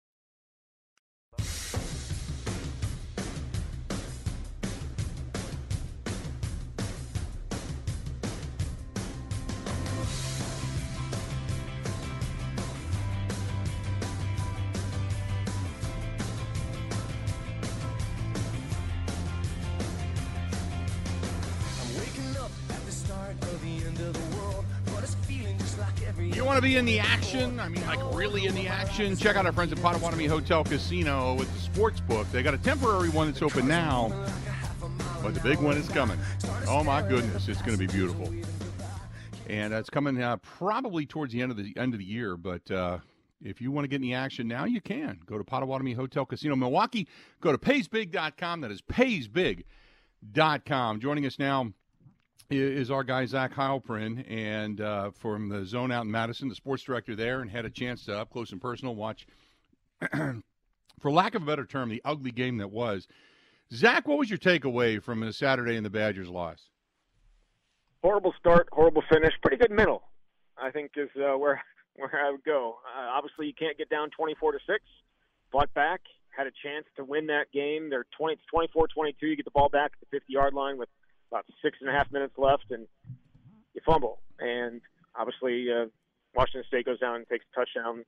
[27.40, 27.60] Action?
[27.60, 29.16] I mean, like really in the action?
[29.16, 32.32] Check out our friends at Potawatomi Hotel Casino with the sports book.
[32.32, 34.12] They got a temporary one that's open now,
[35.24, 36.20] but the big one is coming.
[36.68, 38.32] Oh my goodness, it's going to be beautiful,
[39.48, 42.36] and it's coming uh, probably towards the end of the end of the year.
[42.38, 43.00] But uh,
[43.42, 46.26] if you want to get in the action now, you can go to Potawatomi Hotel
[46.26, 47.08] Casino Milwaukee.
[47.42, 48.62] Go to paysbig.com.
[48.62, 49.64] That is paysbig.com.
[51.00, 51.74] Joining us now
[52.50, 56.84] is our guy Zach Heilprin, and uh, from the zone out in Madison, the sports
[56.84, 59.28] director there, and had a chance to up close and personal watch,
[61.00, 63.08] for lack of a better term, the ugly game that was.
[63.72, 66.70] Zach, what was your takeaway from the Saturday and the Badgers' loss?
[68.02, 70.04] Horrible start, horrible finish, pretty good middle.
[70.58, 71.62] I think is uh, where
[71.96, 72.78] where I would go.
[72.98, 74.84] Uh, obviously, you can't get down twenty-four to six.
[75.52, 76.02] Fought back,
[76.36, 77.90] had a chance to win that game.
[77.90, 79.14] They're 20, it's 24-22.
[79.22, 80.90] You get the ball back at the fifty-yard line with
[81.32, 82.88] about six and a half minutes left, and
[83.74, 84.20] you fumble.
[84.40, 84.82] And
[85.16, 85.86] obviously, uh,
[86.36, 88.04] Washington State goes down and takes a touchdown,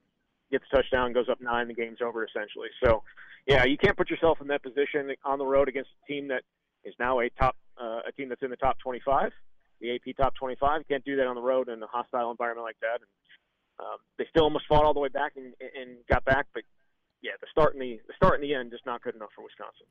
[0.52, 2.70] gets a touchdown, goes up nine, the game's over essentially.
[2.84, 3.04] So,
[3.46, 6.44] yeah, you can't put yourself in that position on the road against a team that
[6.84, 9.32] is now a top, uh, a team that's in the top 25,
[9.80, 10.80] the AP top 25.
[10.80, 13.02] You can't do that on the road in a hostile environment like that.
[13.02, 13.10] And
[13.80, 16.64] um, they still almost fought all the way back and, and got back, but
[17.22, 19.44] yeah, the start and the the start and the end just not good enough for
[19.44, 19.86] Wisconsin.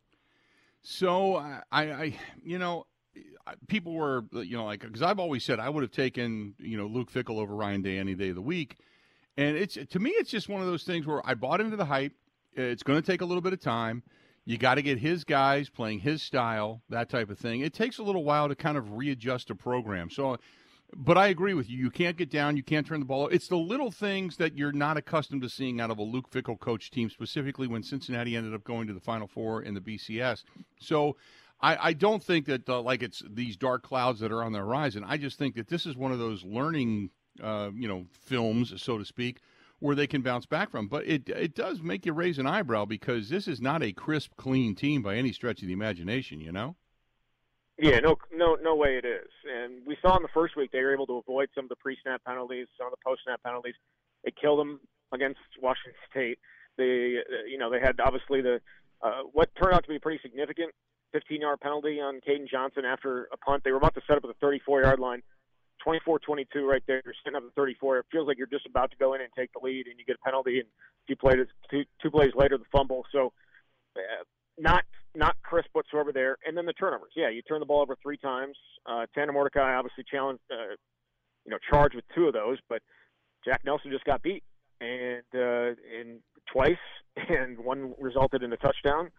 [0.82, 2.86] So I, I, you know,
[3.68, 6.86] people were, you know, like because I've always said I would have taken, you know,
[6.86, 8.76] Luke Fickell over Ryan Day any day of the week,
[9.36, 11.84] and it's to me it's just one of those things where I bought into the
[11.84, 12.12] hype.
[12.54, 14.02] It's going to take a little bit of time.
[14.44, 17.60] You got to get his guys playing his style, that type of thing.
[17.60, 20.10] It takes a little while to kind of readjust a program.
[20.10, 20.38] So,
[20.96, 21.78] but I agree with you.
[21.78, 22.56] You can't get down.
[22.56, 23.28] You can't turn the ball.
[23.28, 26.58] It's the little things that you're not accustomed to seeing out of a Luke Fickell
[26.58, 30.42] coach team, specifically when Cincinnati ended up going to the Final Four in the BCS.
[30.80, 31.16] So
[31.62, 34.58] I, I don't think that uh, like it's these dark clouds that are on the
[34.58, 35.04] horizon.
[35.06, 37.10] I just think that this is one of those learning,
[37.42, 39.40] uh, you know, films, so to speak,
[39.78, 40.88] where they can bounce back from.
[40.88, 44.32] But it it does make you raise an eyebrow because this is not a crisp,
[44.36, 46.40] clean team by any stretch of the imagination.
[46.40, 46.76] You know.
[47.82, 49.30] Yeah, no, no, no way it is.
[49.48, 51.76] And we saw in the first week they were able to avoid some of the
[51.76, 53.74] pre-snap penalties, some of the post-snap penalties.
[54.22, 54.80] It killed them
[55.12, 56.38] against Washington State.
[56.76, 58.60] They, uh, you know, they had obviously the
[59.02, 60.72] uh, what turned out to be pretty significant
[61.12, 63.64] 15 yard penalty on Caden Johnson after a punt.
[63.64, 65.22] They were about to set up at the 34 yard line.
[65.82, 67.00] 24 22 right there.
[67.04, 67.98] You're sitting up at 34.
[67.98, 70.04] It feels like you're just about to go in and take the lead, and you
[70.04, 70.60] get a penalty.
[70.60, 70.68] And
[71.08, 73.04] two plays, two, two plays later, the fumble.
[73.12, 73.32] So,
[73.96, 74.24] uh,
[74.58, 74.84] not
[75.14, 76.36] not crisp whatsoever there.
[76.46, 77.12] And then the turnovers.
[77.16, 78.56] Yeah, you turn the ball over three times.
[78.84, 80.76] Uh, Tanner Mordecai obviously challenged, uh,
[81.46, 82.82] you know, charged with two of those, but
[83.44, 84.44] Jack Nelson just got beat
[84.80, 86.20] and uh, in
[86.52, 86.76] twice,
[87.28, 89.10] and one resulted in a touchdown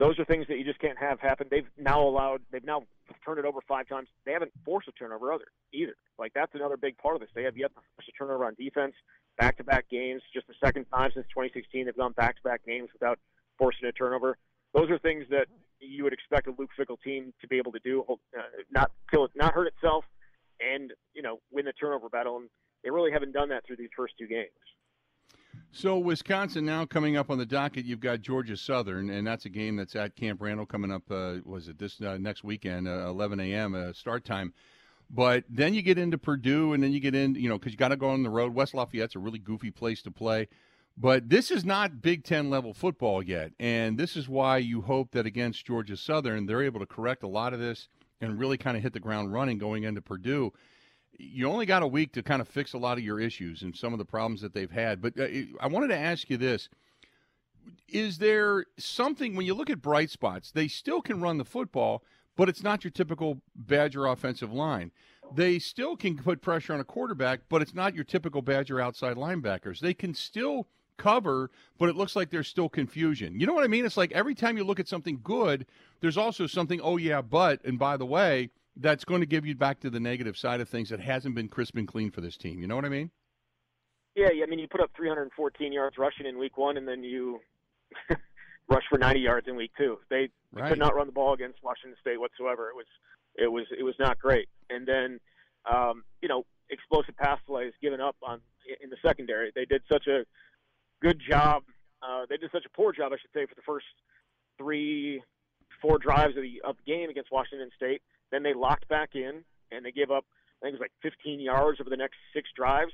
[0.00, 1.46] those are things that you just can't have happen.
[1.50, 2.84] They've now allowed, they've now
[3.22, 4.08] turned it over five times.
[4.24, 5.94] They haven't forced a turnover other either.
[6.18, 7.28] Like that's another big part of this.
[7.34, 8.94] They have yet to force a turnover on defense.
[9.38, 13.18] Back-to-back games, just the second time since 2016 they've gone back-to-back games without
[13.58, 14.38] forcing a turnover.
[14.72, 15.46] Those are things that
[15.80, 19.26] you would expect a Luke Fickell team to be able to do, uh, not kill
[19.26, 20.04] it, not hurt itself,
[20.60, 22.38] and you know win the turnover battle.
[22.38, 22.48] And
[22.82, 24.48] they really haven't done that through these first two games.
[25.72, 29.48] So Wisconsin now coming up on the docket, you've got Georgia Southern, and that's a
[29.48, 31.04] game that's at Camp Randall coming up.
[31.08, 33.74] Uh, was it this uh, next weekend, uh, 11 a.m.
[33.74, 34.52] Uh, start time?
[35.08, 37.78] But then you get into Purdue, and then you get in, you know, because you
[37.78, 38.52] got to go on the road.
[38.52, 40.48] West Lafayette's a really goofy place to play.
[40.98, 45.12] But this is not Big Ten level football yet, and this is why you hope
[45.12, 47.88] that against Georgia Southern, they're able to correct a lot of this
[48.20, 50.52] and really kind of hit the ground running going into Purdue
[51.20, 53.76] you only got a week to kind of fix a lot of your issues and
[53.76, 55.02] some of the problems that they've had.
[55.02, 55.26] But uh,
[55.60, 56.68] I wanted to ask you this.
[57.88, 62.02] Is there something when you look at bright spots, they still can run the football,
[62.36, 64.92] but it's not your typical Badger offensive line.
[65.34, 69.16] They still can put pressure on a quarterback, but it's not your typical Badger outside
[69.16, 69.80] linebackers.
[69.80, 73.38] They can still cover, but it looks like there's still confusion.
[73.38, 73.84] You know what I mean?
[73.84, 75.66] It's like every time you look at something good,
[76.00, 79.54] there's also something, oh, yeah, but, and by the way, that's going to give you
[79.54, 82.36] back to the negative side of things that hasn't been crisp and clean for this
[82.36, 82.60] team.
[82.60, 83.10] You know what I mean?
[84.16, 87.40] Yeah, I mean, you put up 314 yards rushing in week one, and then you
[88.68, 89.98] rush for 90 yards in week two.
[90.08, 90.68] They Right.
[90.70, 92.70] could not run the ball against Washington State whatsoever.
[92.70, 92.86] It was,
[93.36, 94.48] it was, it was not great.
[94.68, 95.20] And then,
[95.72, 98.40] um, you know, explosive pass plays given up on
[98.82, 99.52] in the secondary.
[99.54, 100.24] They did such a
[101.00, 101.62] good job.
[102.02, 103.86] Uh, they did such a poor job, I should say, for the first
[104.58, 105.22] three,
[105.80, 108.02] four drives of the of the game against Washington State.
[108.30, 110.24] Then they locked back in and they gave up.
[110.60, 112.92] I think it was like 15 yards over the next six drives.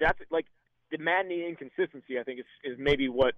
[0.00, 0.46] That's like
[0.90, 2.18] the maddening inconsistency.
[2.18, 3.34] I think is is maybe what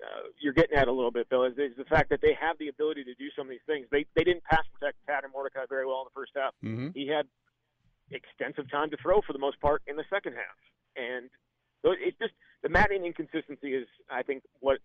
[0.00, 1.44] uh, you're getting at a little bit, Bill.
[1.44, 3.86] Is, is the fact that they have the ability to do some of these things.
[3.90, 6.54] They they didn't pass protect Pat and Mordecai very well in the first half.
[6.64, 6.88] Mm-hmm.
[6.94, 7.26] He had
[8.10, 10.58] extensive time to throw for the most part in the second half,
[10.96, 11.30] and
[11.82, 14.78] so it's just the maddening inconsistency is, I think, what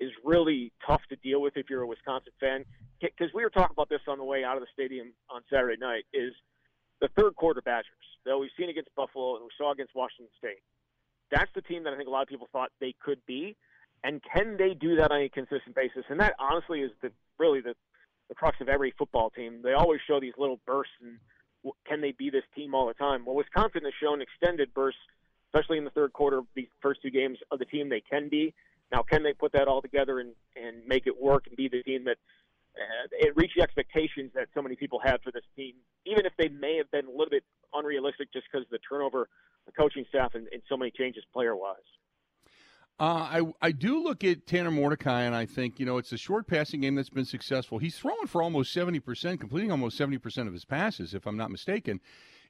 [0.00, 2.64] is really tough to deal with if you're a Wisconsin fan.
[3.00, 5.76] Because we were talking about this on the way out of the stadium on Saturday
[5.78, 6.04] night.
[6.12, 6.32] Is
[7.00, 7.86] the third quarter Badgers
[8.24, 10.62] that we've seen against Buffalo and we saw against Washington State.
[11.30, 13.56] That's the team that I think a lot of people thought they could be,
[14.02, 16.04] and can they do that on a consistent basis?
[16.08, 17.74] And that honestly is the really the
[18.28, 19.60] the crux of every football team.
[19.62, 21.18] They always show these little bursts, and
[21.86, 23.24] can they be this team all the time?
[23.24, 25.00] Well, Wisconsin has shown extended bursts,
[25.46, 28.28] especially in the third quarter of these first two games of the team they can
[28.28, 28.54] be.
[28.90, 31.82] Now, can they put that all together and and make it work and be the
[31.82, 32.16] team that
[32.76, 35.74] uh, it reach the expectations that so many people had for this team,
[36.06, 39.28] even if they may have been a little bit unrealistic just because of the turnover,
[39.66, 41.76] the coaching staff, and, and so many changes player wise.
[43.00, 46.16] Uh, I I do look at Tanner Mordecai and I think you know it's a
[46.16, 47.78] short passing game that's been successful.
[47.78, 51.36] He's throwing for almost seventy percent, completing almost seventy percent of his passes, if I'm
[51.36, 52.00] not mistaken.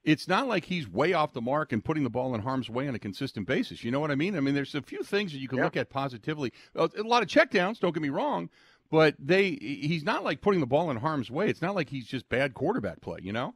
[0.05, 2.89] It's not like he's way off the mark and putting the ball in harm's way
[2.89, 3.85] on a consistent basis.
[3.85, 4.37] You know what I mean?
[4.37, 5.65] I mean, there's a few things that you can Yeah.
[5.65, 6.53] look at positively.
[6.75, 8.49] A a lot of checkdowns, don't get me wrong,
[8.91, 11.49] but they he's not like putting the ball in harm's way.
[11.49, 13.19] It's not like he's just bad quarterback play.
[13.23, 13.55] You know?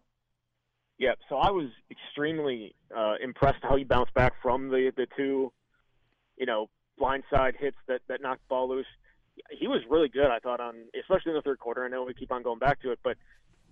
[0.98, 5.52] Yeah, so I was extremely uh, impressed how he bounced back from the the two,
[6.36, 6.68] you know,
[7.00, 8.86] blindside hits that that knocked the ball loose.
[9.50, 11.84] He was really good, I thought, on especially in the third quarter.
[11.84, 13.16] I know we keep on going back to it, but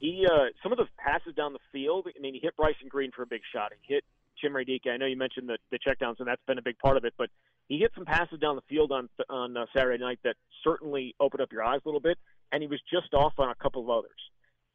[0.01, 2.07] he uh, some of the passes down the field.
[2.09, 3.73] I mean, he hit Bryson Green for a big shot.
[3.81, 4.05] He hit
[4.43, 4.93] Chimere Dike.
[4.93, 7.15] I know you mentioned the the checkdowns, and that's been a big part of it,
[7.17, 7.31] but
[7.69, 11.43] he hit some passes down the field on on uh, Saturday night that certainly opened
[11.43, 12.19] up your eyes a little bit,
[12.51, 14.19] and he was just off on a couple of others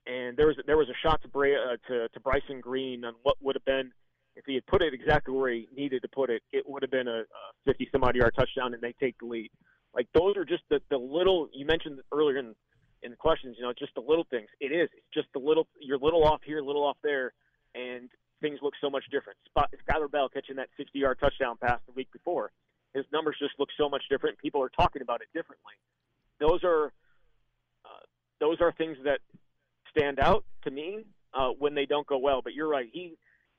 [0.08, 3.16] and there was there was a shot to Bra- uh, to, to Bryson Green on
[3.24, 3.92] what would have been
[4.36, 6.92] if he had put it exactly where he needed to put it, it would have
[6.92, 7.26] been a, a
[7.66, 9.50] 50 some odd yard touchdown, and they take the lead.
[9.94, 12.54] Like those are just the, the little you mentioned earlier in
[13.06, 13.56] in the questions.
[13.58, 14.50] You know, just the little things.
[14.60, 17.34] It is it's just the little you're little off here, little off there,
[17.74, 18.10] and
[18.42, 19.38] things look so much different.
[19.46, 22.52] Spot Skylar Bell catching that 60 yard touchdown pass the week before,
[22.94, 24.38] his numbers just look so much different.
[24.40, 25.74] People are talking about it differently.
[26.40, 26.88] Those are
[27.86, 28.04] uh,
[28.40, 29.20] those are things that
[29.96, 32.42] stand out to me uh, when they don't go well.
[32.42, 32.90] But you're right.
[32.92, 33.18] He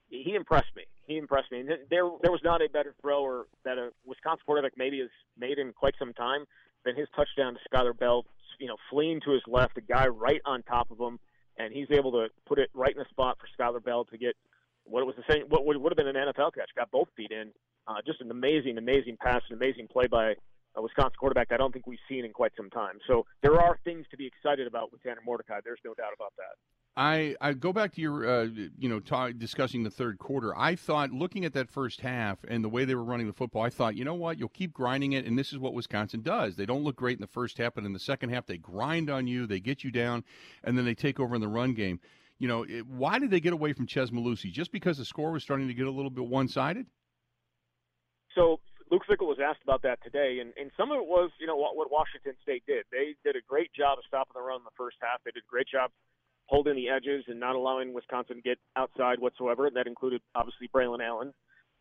[0.08, 0.84] he impressed me.
[1.06, 1.62] He impressed me.
[1.62, 5.72] There there was not a better thrower that a Wisconsin quarterback maybe has made in
[5.72, 6.46] quite some time
[6.84, 8.24] than his touchdown to Skylar Bell.
[8.58, 11.18] You know, fleeing to his left, a guy right on top of him,
[11.58, 14.36] and he's able to put it right in the spot for Skylar Bell to get
[14.84, 16.70] what it was the same what would, would have been an NFL catch.
[16.76, 17.50] Got both feet in.
[17.88, 20.34] Uh, just an amazing, amazing pass, an amazing play by
[20.76, 22.98] a Wisconsin quarterback I don't think we've seen in quite some time.
[23.06, 25.60] So there are things to be excited about with Tanner Mordecai.
[25.64, 26.54] There's no doubt about that.
[26.98, 30.56] I, I go back to your, uh, you know, ta discussing the third quarter.
[30.56, 33.62] I thought, looking at that first half and the way they were running the football,
[33.62, 36.56] I thought, you know what, you'll keep grinding it, and this is what Wisconsin does.
[36.56, 39.10] They don't look great in the first half, but in the second half, they grind
[39.10, 40.24] on you, they get you down,
[40.64, 42.00] and then they take over in the run game.
[42.38, 44.50] You know, it, why did they get away from Chez Mellusi?
[44.50, 46.86] Just because the score was starting to get a little bit one sided?
[48.34, 51.46] So Luke Fickell was asked about that today, and, and some of it was, you
[51.46, 52.84] know, what, what Washington State did.
[52.90, 55.20] They did a great job of stopping the run in the first half.
[55.24, 55.90] They did a great job
[56.46, 59.68] holding the edges and not allowing Wisconsin to get outside whatsoever.
[59.72, 61.32] That included obviously Braylon Allen,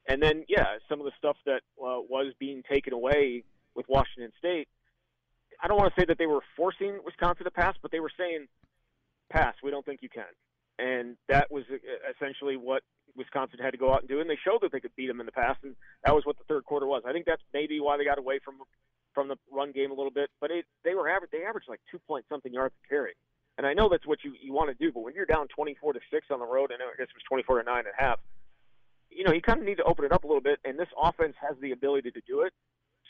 [0.08, 3.44] and then yeah, some of the stuff that uh, was being taken away
[3.76, 4.68] with Washington State.
[5.62, 8.12] I don't want to say that they were forcing Wisconsin to pass, but they were
[8.18, 8.48] saying,
[9.32, 9.56] "Pass.
[9.64, 10.26] We don't think you can."
[10.78, 11.78] And that was uh,
[12.12, 12.84] essentially what
[13.16, 15.20] Wisconsin had to go out and do, and they showed that they could beat them
[15.20, 17.04] in the past, and that was what the third quarter was.
[17.08, 18.56] I think that's maybe why they got away from
[19.14, 21.32] from the run game a little bit, but it, they were average.
[21.32, 23.14] They averaged like two point something yards a carry,
[23.58, 25.76] and I know that's what you you want to do, but when you're down twenty
[25.80, 27.80] four to six on the road, and I guess it was twenty four to nine
[27.86, 28.20] and a half,
[29.10, 30.90] you know you kind of need to open it up a little bit, and this
[31.02, 32.54] offense has the ability to do it.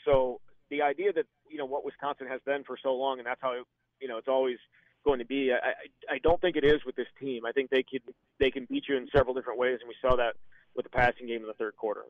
[0.04, 0.40] So
[0.70, 3.54] the idea that you know what Wisconsin has been for so long, and that's how
[4.00, 4.58] you know it's always
[5.04, 5.52] going to be.
[5.52, 7.44] I, I, I don't think it is with this team.
[7.46, 8.00] I think they can
[8.38, 10.36] they can beat you in several different ways, and we saw that
[10.74, 12.02] with the passing game in the third quarter.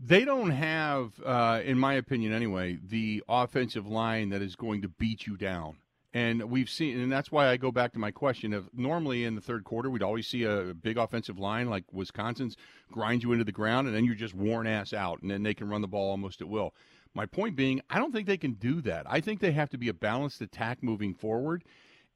[0.00, 4.88] They don't have, uh, in my opinion anyway, the offensive line that is going to
[4.88, 5.78] beat you down.
[6.14, 9.34] And we've seen, and that's why I go back to my question of normally in
[9.34, 12.56] the third quarter, we'd always see a big offensive line like Wisconsin's
[12.90, 15.52] grind you into the ground, and then you're just worn ass out, and then they
[15.52, 16.74] can run the ball almost at will.
[17.14, 19.04] My point being, I don't think they can do that.
[19.08, 21.62] I think they have to be a balanced attack moving forward.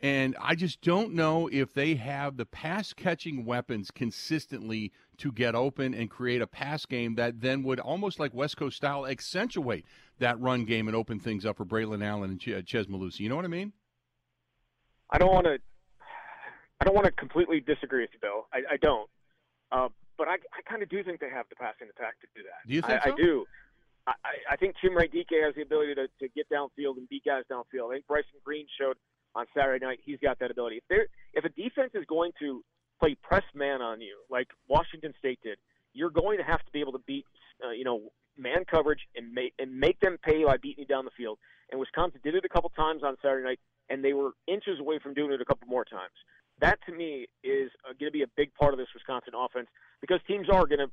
[0.01, 5.55] And I just don't know if they have the pass catching weapons consistently to get
[5.55, 9.85] open and create a pass game that then would almost like West Coast style accentuate
[10.19, 13.21] that run game and open things up for Braylon Allen and Ch- Chez Mellusi.
[13.21, 13.73] You know what I mean?
[15.13, 15.59] I don't want to.
[16.81, 18.49] I don't want to completely disagree with you, Bill.
[18.53, 19.09] I, I don't.
[19.71, 19.89] Uh,
[20.19, 22.67] but I, I kind of do think they have the passing attack to do that.
[22.67, 23.13] Do you think I, so?
[23.13, 23.45] I do.
[24.07, 24.13] I,
[24.51, 27.91] I think Chimere Dike has the ability to, to get downfield and beat guys downfield.
[27.91, 28.97] I think Bryson Green showed
[29.37, 30.77] on Saturday night he's got that ability.
[30.77, 32.65] If there, if a defense is going to
[33.01, 35.59] play press man on you like Washington State did,
[35.95, 37.27] you're going to have to be able to beat,
[37.65, 41.05] uh, you know, man coverage and make and make them pay by beating you down
[41.05, 41.39] the field.
[41.71, 44.99] And Wisconsin did it a couple times on Saturday night, and they were inches away
[44.99, 46.15] from doing it a couple more times.
[46.61, 49.69] That to me is uh, going to be a big part of this Wisconsin offense
[50.01, 50.91] because teams are going to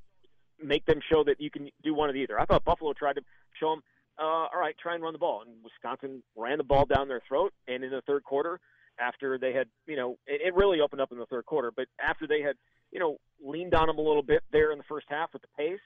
[0.64, 2.40] make them show that you can do one of either.
[2.40, 3.22] I thought Buffalo tried to
[3.60, 3.84] show them,
[4.20, 7.22] uh, all right, try and run the ball, and Wisconsin ran the ball down their
[7.28, 7.54] throat.
[7.68, 8.60] And in the third quarter,
[9.00, 11.88] after they had, you know, it, it really opened up in the third quarter, but
[12.02, 12.56] after they had,
[12.92, 15.48] you know, leaned on them a little bit there in the first half with the
[15.58, 15.80] pace,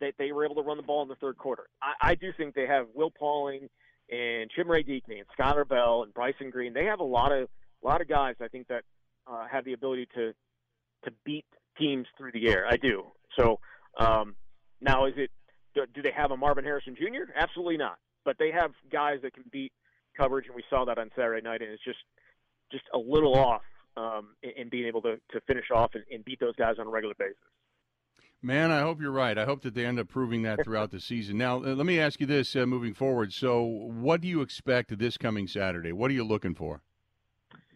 [0.00, 1.64] they they were able to run the ball in the third quarter.
[1.82, 3.68] I, I do think they have Will Pauling
[4.12, 6.74] and Chimere Dike and Skylar Bell and Bryson Green.
[6.74, 7.48] They have a lot of
[7.82, 8.84] a lot of guys I think that
[9.26, 10.32] uh, have the ability to
[11.04, 11.46] to beat
[11.78, 12.66] teams through the air.
[12.68, 13.04] I do.
[13.38, 13.58] So
[13.98, 14.36] um,
[14.80, 15.30] now, is it
[15.74, 17.32] do, do they have a Marvin Harrison Jr.?
[17.34, 17.96] Absolutely not.
[18.24, 19.72] But they have guys that can beat
[20.16, 21.62] coverage, and we saw that on Saturday night.
[21.62, 21.98] And it's just
[22.70, 23.62] just a little off
[23.96, 26.86] um, in, in being able to, to finish off and, and beat those guys on
[26.86, 27.36] a regular basis.
[28.44, 29.38] Man, I hope you're right.
[29.38, 31.38] I hope that they end up proving that throughout the season.
[31.38, 33.32] Now, uh, let me ask you this uh, moving forward.
[33.32, 35.92] So, what do you expect this coming Saturday?
[35.92, 36.82] What are you looking for?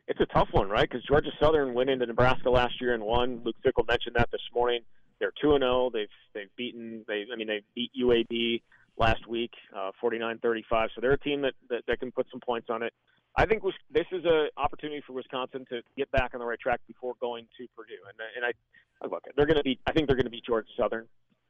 [0.09, 0.89] It's a tough one, right?
[0.89, 3.43] Because Georgia Southern went into Nebraska last year and won.
[3.45, 4.81] Luke Fickell mentioned that this morning.
[5.21, 5.89] They're two and zero.
[5.93, 7.05] They've they've beaten.
[7.07, 8.63] They I mean they beat UAB
[8.99, 10.89] last week, uh, 49-35.
[10.95, 12.93] So they're a team that, that that can put some points on it.
[13.37, 16.81] I think this is an opportunity for Wisconsin to get back on the right track
[16.87, 17.95] before going to Purdue.
[18.09, 19.79] And and I look, they're going to be.
[19.87, 21.07] I think they're going to beat Georgia Southern.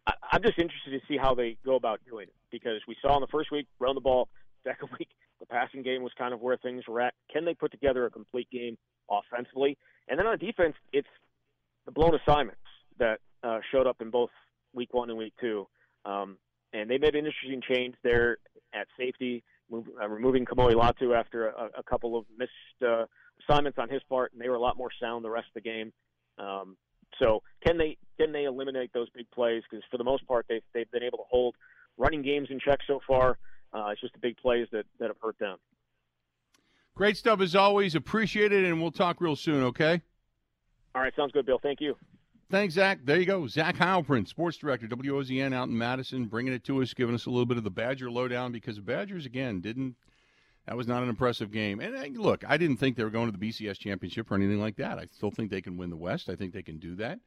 [0.07, 3.14] I, I'm just interested to see how they go about doing it because we saw
[3.16, 4.28] in the first week run the ball.
[4.66, 5.09] Second week,
[5.39, 7.14] the passing game was kind of where things were at.
[7.32, 8.76] Can they put together a complete game
[9.09, 9.78] offensively?
[10.09, 11.07] And then on defense, it's
[11.84, 12.61] the blown assignments
[12.99, 14.30] that uh, showed up in both
[14.74, 15.68] week one and week two.
[16.05, 16.37] Um,
[16.72, 18.39] and they made an interesting change there
[18.74, 22.51] at safety, move, uh, removing Kamoi Latu after a, a couple of missed
[22.87, 23.05] uh,
[23.43, 25.69] assignments on his part, and they were a lot more sound the rest of the
[25.69, 25.93] game.
[26.39, 26.77] Um,
[27.19, 29.62] so can they can they eliminate those big plays?
[29.69, 31.55] Because for the most part, they've they've been able to hold
[31.97, 33.39] running games in check so far.
[33.73, 35.57] Uh, it's just the big plays that that have hurt them.
[36.95, 37.95] Great stuff as always.
[37.95, 39.62] Appreciate it, and we'll talk real soon.
[39.64, 40.01] Okay.
[40.95, 41.59] All right, sounds good, Bill.
[41.62, 41.95] Thank you.
[42.49, 43.01] Thanks, Zach.
[43.05, 43.49] There you go.
[43.49, 47.30] Zach Heilprin, sports director, WOZN out in Madison, bringing it to us, giving us a
[47.30, 49.97] little bit of the Badger lowdown because the Badgers, again, didn't.
[50.66, 51.80] That was not an impressive game.
[51.80, 54.76] And look, I didn't think they were going to the BCS championship or anything like
[54.76, 54.97] that.
[54.99, 56.28] I still think they can win the West.
[56.28, 57.18] I think they can do that.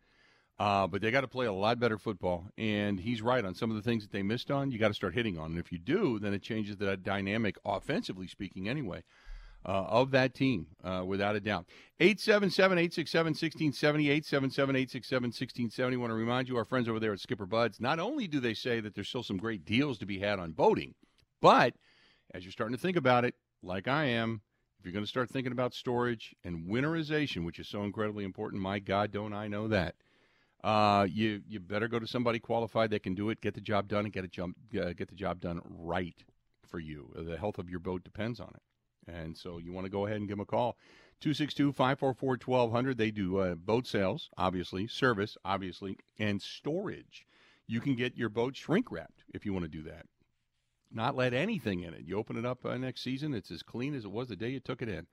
[0.58, 2.46] Uh, but they got to play a lot better football.
[2.58, 4.72] And he's right on some of the things that they missed on.
[4.72, 5.52] You got to start hitting on.
[5.52, 9.04] And if you do, then it changes the dynamic, offensively speaking, anyway
[9.66, 11.66] uh, of that team, uh, without a doubt.
[12.00, 15.98] 877 867 1670, 877 867 1670.
[15.98, 18.54] want to remind you, our friends over there at Skipper Buds, not only do they
[18.54, 20.96] say that there's still some great deals to be had on boating,
[21.42, 21.74] but
[22.34, 24.42] as you're starting to think about it, like I am,
[24.80, 28.62] if you're going to start thinking about storage and winterization, which is so incredibly important,
[28.62, 29.96] my God, don't I know that?
[30.64, 33.88] Uh, you you better go to somebody qualified that can do it, get the job
[33.88, 36.22] done, and get a jump, uh, get the job done right
[36.68, 37.10] for you.
[37.16, 38.62] The health of your boat depends on it.
[39.14, 40.78] And so you want to go ahead and give them a call.
[41.22, 42.98] 262 544 1200.
[42.98, 47.26] They do uh, boat sales, obviously, service, obviously, and storage.
[47.68, 50.06] You can get your boat shrink wrapped if you want to do that.
[50.92, 52.02] Not let anything in it.
[52.06, 54.50] You open it up uh, next season, it's as clean as it was the day
[54.50, 55.06] you took it in.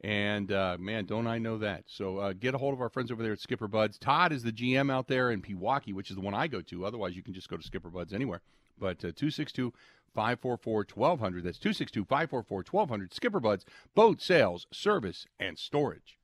[0.00, 1.84] And uh, man, don't I know that?
[1.86, 3.98] So uh, get a hold of our friends over there at Skipper Buds.
[3.98, 6.84] Todd is the GM out there in Pewaukee, which is the one I go to.
[6.84, 8.42] Otherwise, you can just go to Skipper Buds anywhere.
[8.78, 9.72] But 262
[10.14, 11.44] 544 1200.
[11.44, 13.14] That's 262 544 1200.
[13.14, 16.18] Skipper Buds, boat sales, service, and storage.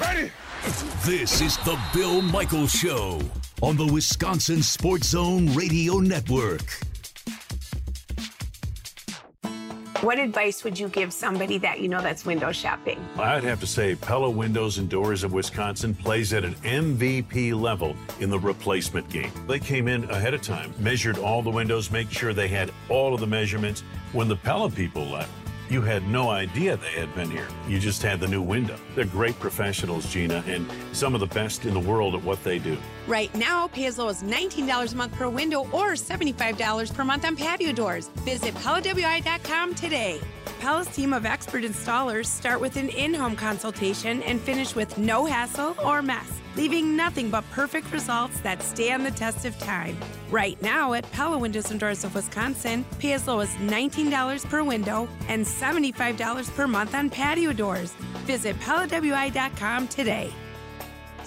[0.00, 0.30] Ready?
[1.04, 3.20] This is the Bill Michaels Show
[3.62, 6.78] on the Wisconsin Sports Zone Radio Network.
[10.00, 13.04] What advice would you give somebody that you know that's window shopping?
[13.18, 17.96] I'd have to say Pella Windows and Doors of Wisconsin plays at an MVP level
[18.20, 19.32] in the replacement game.
[19.48, 23.12] They came in ahead of time, measured all the windows, make sure they had all
[23.12, 23.82] of the measurements.
[24.12, 25.32] When the Pella people left,
[25.70, 27.46] You had no idea they had been here.
[27.68, 28.76] You just had the new window.
[28.94, 32.58] They're great professionals, Gina, and some of the best in the world at what they
[32.58, 32.78] do.
[33.08, 37.24] Right now, pay as low as $19 a month per window or $75 per month
[37.24, 38.08] on patio doors.
[38.16, 40.20] Visit PellaWI.com today.
[40.60, 45.24] Pella's team of expert installers start with an in home consultation and finish with no
[45.24, 49.96] hassle or mess, leaving nothing but perfect results that stand the test of time.
[50.30, 54.62] Right now at Pella Windows and Doors of Wisconsin, pay as low as $19 per
[54.62, 57.92] window and $75 per month on patio doors.
[58.26, 60.30] Visit PellaWI.com today.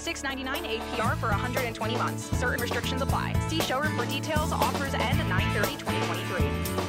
[0.01, 2.23] $6.99 APR for 120 months.
[2.37, 3.33] Certain restrictions apply.
[3.47, 4.51] See showroom for details.
[4.51, 6.81] Offers end 9 2023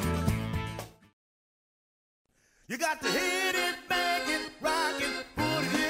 [2.67, 5.82] You got to hit it, bang it, rock it, put it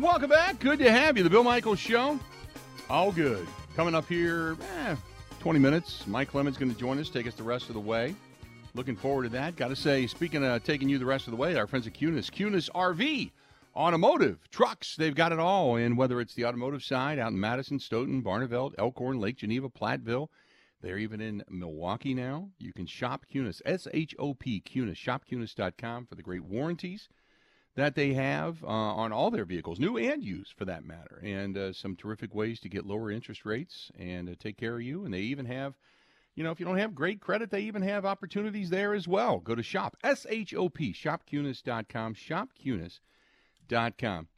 [0.00, 0.58] Welcome back.
[0.58, 1.22] Good to have you.
[1.22, 2.18] The Bill Michaels Show.
[2.90, 3.46] All good.
[3.76, 4.96] Coming up here, eh,
[5.38, 6.04] 20 minutes.
[6.08, 8.16] Mike Clemens going to join us, take us the rest of the way.
[8.74, 9.54] Looking forward to that.
[9.54, 11.94] Got to say, speaking of taking you the rest of the way, our friends at
[11.94, 13.30] Kunes, Kunes RV,
[13.76, 15.76] automotive, trucks, they've got it all.
[15.76, 20.26] And whether it's the automotive side out in Madison, Stoughton, Barneveld, Elkhorn, Lake Geneva, Platteville,
[20.82, 22.48] they're even in Milwaukee now.
[22.58, 27.08] You can shop Kunes, S H O P, Kunes, shopkunes.com for the great warranties
[27.76, 31.56] that they have uh, on all their vehicles, new and used for that matter, and
[31.56, 35.04] uh, some terrific ways to get lower interest rates and uh, take care of you.
[35.04, 35.74] And they even have,
[36.36, 39.40] you know, if you don't have great credit, they even have opportunities there as well.
[39.40, 44.28] Go to shop, S H O P, shopkunes.com, shopkunes.com.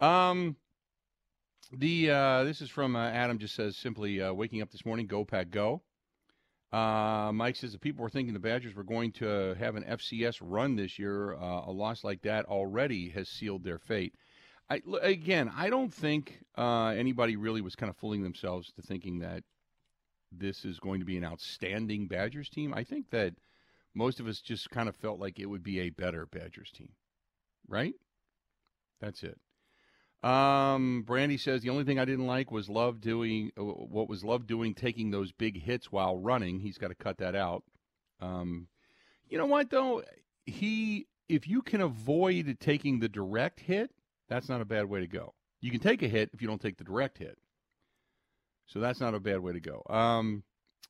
[0.00, 0.56] Um,
[1.72, 3.38] the uh, this is from uh, Adam.
[3.38, 5.06] Just says simply uh, waking up this morning.
[5.06, 5.82] Go pack go.
[6.72, 10.38] Uh, Mike says the people were thinking the Badgers were going to have an FCS
[10.40, 11.34] run this year.
[11.34, 14.14] Uh, a loss like that already has sealed their fate.
[14.70, 19.18] I, again, I don't think uh, anybody really was kind of fooling themselves to thinking
[19.18, 19.44] that
[20.30, 22.72] this is going to be an outstanding Badgers team.
[22.72, 23.34] I think that
[23.94, 26.92] most of us just kind of felt like it would be a better Badgers team,
[27.68, 27.94] right?
[29.00, 29.38] That's it.
[30.22, 34.22] Um, Brandy says the only thing I didn't like was Love doing uh, what was
[34.22, 36.60] Love doing, taking those big hits while running.
[36.60, 37.64] He's got to cut that out.
[38.20, 38.68] Um,
[39.28, 40.02] you know what though?
[40.46, 43.90] He, if you can avoid taking the direct hit,
[44.28, 45.34] that's not a bad way to go.
[45.60, 47.38] You can take a hit if you don't take the direct hit.
[48.66, 49.82] So that's not a bad way to go.
[49.90, 50.44] Um,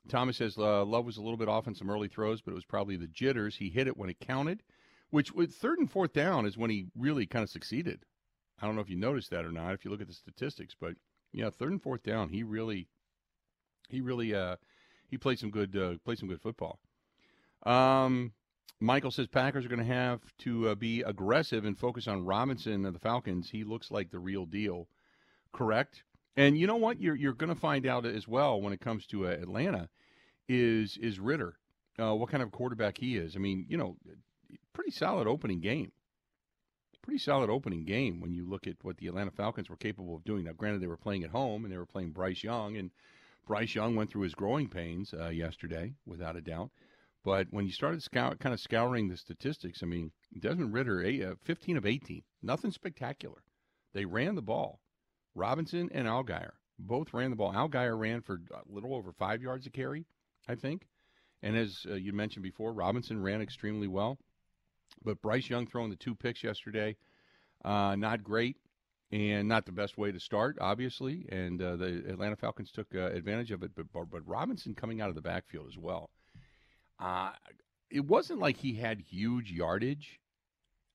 [0.09, 2.55] Thomas says uh, Love was a little bit off in some early throws, but it
[2.55, 3.57] was probably the jitters.
[3.57, 4.63] He hit it when it counted,
[5.11, 8.05] which with third and fourth down is when he really kind of succeeded.
[8.61, 9.75] I don't know if you noticed that or not.
[9.75, 10.95] If you look at the statistics, but
[11.33, 12.89] yeah, third and fourth down, he really,
[13.89, 14.57] he really, uh,
[15.09, 16.79] he played some good, uh, played some good football.
[17.65, 18.33] Um,
[18.81, 22.85] Michael says Packers are going to have to uh, be aggressive and focus on Robinson
[22.85, 23.51] of the Falcons.
[23.51, 24.89] He looks like the real deal.
[25.53, 26.03] Correct.
[26.37, 27.01] And you know what?
[27.01, 29.89] You're you're going to find out as well when it comes to uh, Atlanta
[30.49, 31.57] is is Ridder.
[31.99, 33.37] Uh, what kind of quarterback he is.
[33.37, 33.97] I mean, you know,
[34.73, 35.93] pretty solid opening game
[37.03, 40.25] pretty solid opening game when you look at what the Atlanta Falcons were capable of
[40.25, 40.45] doing.
[40.45, 42.91] Now, granted, they were playing at home and they were playing Bryce Young, and
[43.47, 46.71] Bryce Young went through his growing pains uh, yesterday, without a doubt.
[47.25, 51.77] But when you started kind of scouring the statistics, I mean, Desmond Ridder, uh, 15
[51.77, 53.43] of 18, nothing spectacular.
[53.93, 54.81] They ran the ball.
[55.35, 57.53] Robinson and Allgeier both ran the ball.
[57.53, 60.05] Allgeier ran for a little over five yards a carry,
[60.49, 60.87] I think.
[61.43, 64.19] And as uh, you mentioned before, Robinson ran extremely well.
[65.05, 66.97] But Bryce Young throwing the two picks yesterday,
[67.65, 68.57] uh, not great
[69.11, 71.27] and not the best way to start, obviously.
[71.31, 73.73] And uh, the Atlanta Falcons took uh, advantage of it.
[73.75, 76.11] But, but Robinson coming out of the backfield as well.
[76.99, 77.33] Uh,
[77.91, 80.19] it wasn't like he had huge yardage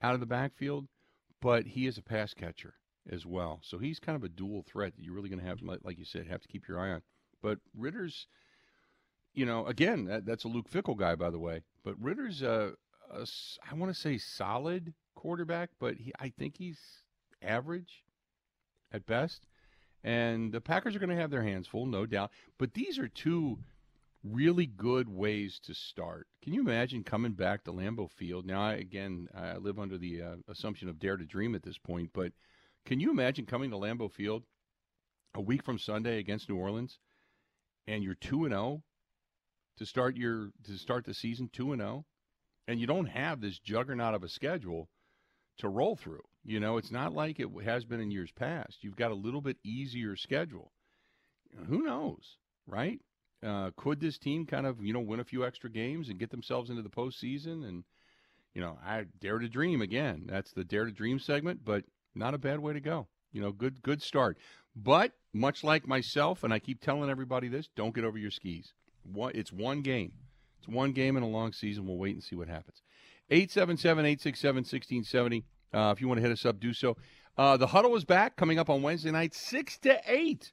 [0.02, 0.88] out of the backfield,
[1.42, 2.74] but he is a pass catcher
[3.12, 3.60] as well.
[3.64, 6.06] So he's kind of a dual threat that you're really going to have, like you
[6.06, 7.02] said, have to keep your eye on.
[7.42, 8.28] But Ridder's,
[9.34, 11.62] you know, again, that, that's a Luke Fickell guy, by the way.
[11.84, 12.72] But Ridder's uh,
[13.12, 13.26] a,
[13.70, 16.80] I want to say solid quarterback, but he, I think he's
[17.42, 18.04] average
[18.92, 19.46] at best.
[20.04, 22.32] And the Packers are going to have their hands full, no doubt.
[22.58, 23.60] But these are two
[24.24, 26.28] really good ways to start.
[26.42, 28.46] Can you imagine coming back to Lambeau Field?
[28.46, 31.78] Now, I, again, I live under the uh, assumption of dare to dream at this
[31.78, 32.32] point, but
[32.86, 34.44] can you imagine coming to Lambeau Field
[35.34, 37.00] a week from Sunday against New Orleans
[37.88, 38.84] and you're 2 and 0
[39.78, 42.06] to start your to start the season 2 and 0?
[42.68, 44.90] And you don't have this juggernaut of a schedule
[45.58, 46.24] to roll through.
[46.44, 48.84] You know, it's not like it has been in years past.
[48.84, 50.72] You've got a little bit easier schedule.
[51.68, 52.38] Who knows,
[52.68, 53.00] right?
[53.46, 56.30] Uh, could this team kind of you know win a few extra games and get
[56.30, 57.68] themselves into the postseason?
[57.68, 57.84] And
[58.54, 60.24] you know, I dare to dream again.
[60.28, 63.08] That's the dare to dream segment, but not a bad way to go.
[63.32, 64.38] You know, good good start.
[64.76, 68.74] But much like myself, and I keep telling everybody this: don't get over your skis.
[69.04, 70.14] One, it's one game.
[70.60, 71.86] It's one game in a long season.
[71.86, 72.82] We'll wait and see what happens.
[73.30, 75.46] 877 867 1670.
[75.74, 76.96] Uh, if you want to hit us up, do so.
[77.38, 80.52] Uh, the huddle is back coming up on Wednesday night, 6 to 8.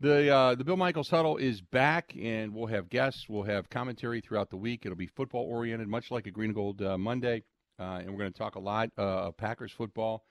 [0.00, 3.28] The uh, the Bill Michaels huddle is back, and we'll have guests.
[3.28, 4.86] We'll have commentary throughout the week.
[4.86, 7.42] It'll be football oriented, much like a Green and Gold uh, Monday.
[7.78, 10.24] Uh, and we're going to talk a lot uh, of Packers football,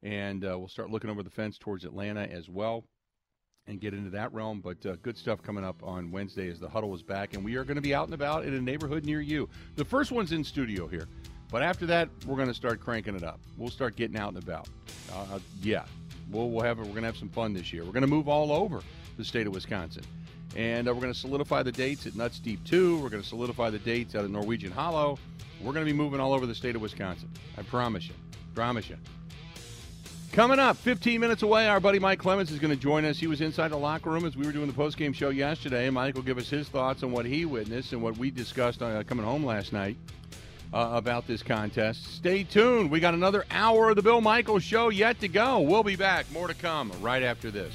[0.00, 2.84] and we'll start looking over the fence towards Atlanta as well,
[3.66, 4.60] and get into that realm.
[4.60, 7.56] But uh, good stuff coming up on Wednesday as the huddle is back, and we
[7.56, 9.48] are going to be out and about in a neighborhood near you.
[9.76, 11.08] The first one's in studio here,
[11.50, 13.40] but after that, we're going to start cranking it up.
[13.56, 14.68] We'll start getting out and about.
[15.12, 15.84] Uh, yeah,
[16.30, 17.84] we'll, we'll have we're going to have some fun this year.
[17.84, 18.82] We're going to move all over
[19.16, 20.04] the state of Wisconsin.
[20.54, 22.98] And uh, we're going to solidify the dates at Nuts Deep 2.
[22.98, 25.18] We're going to solidify the dates out at Norwegian Hollow.
[25.60, 27.28] We're going to be moving all over the state of Wisconsin.
[27.58, 28.14] I promise you.
[28.54, 28.96] Promise you.
[30.32, 33.18] Coming up, 15 minutes away, our buddy Mike Clements is going to join us.
[33.18, 35.94] He was inside the locker room as we were doing the postgame show yesterday, and
[35.94, 39.02] Mike will give us his thoughts on what he witnessed and what we discussed uh,
[39.04, 39.96] coming home last night
[40.74, 42.04] uh, about this contest.
[42.16, 42.90] Stay tuned.
[42.90, 45.60] We got another hour of the Bill Michaels show yet to go.
[45.60, 46.30] We'll be back.
[46.32, 47.72] More to come right after this.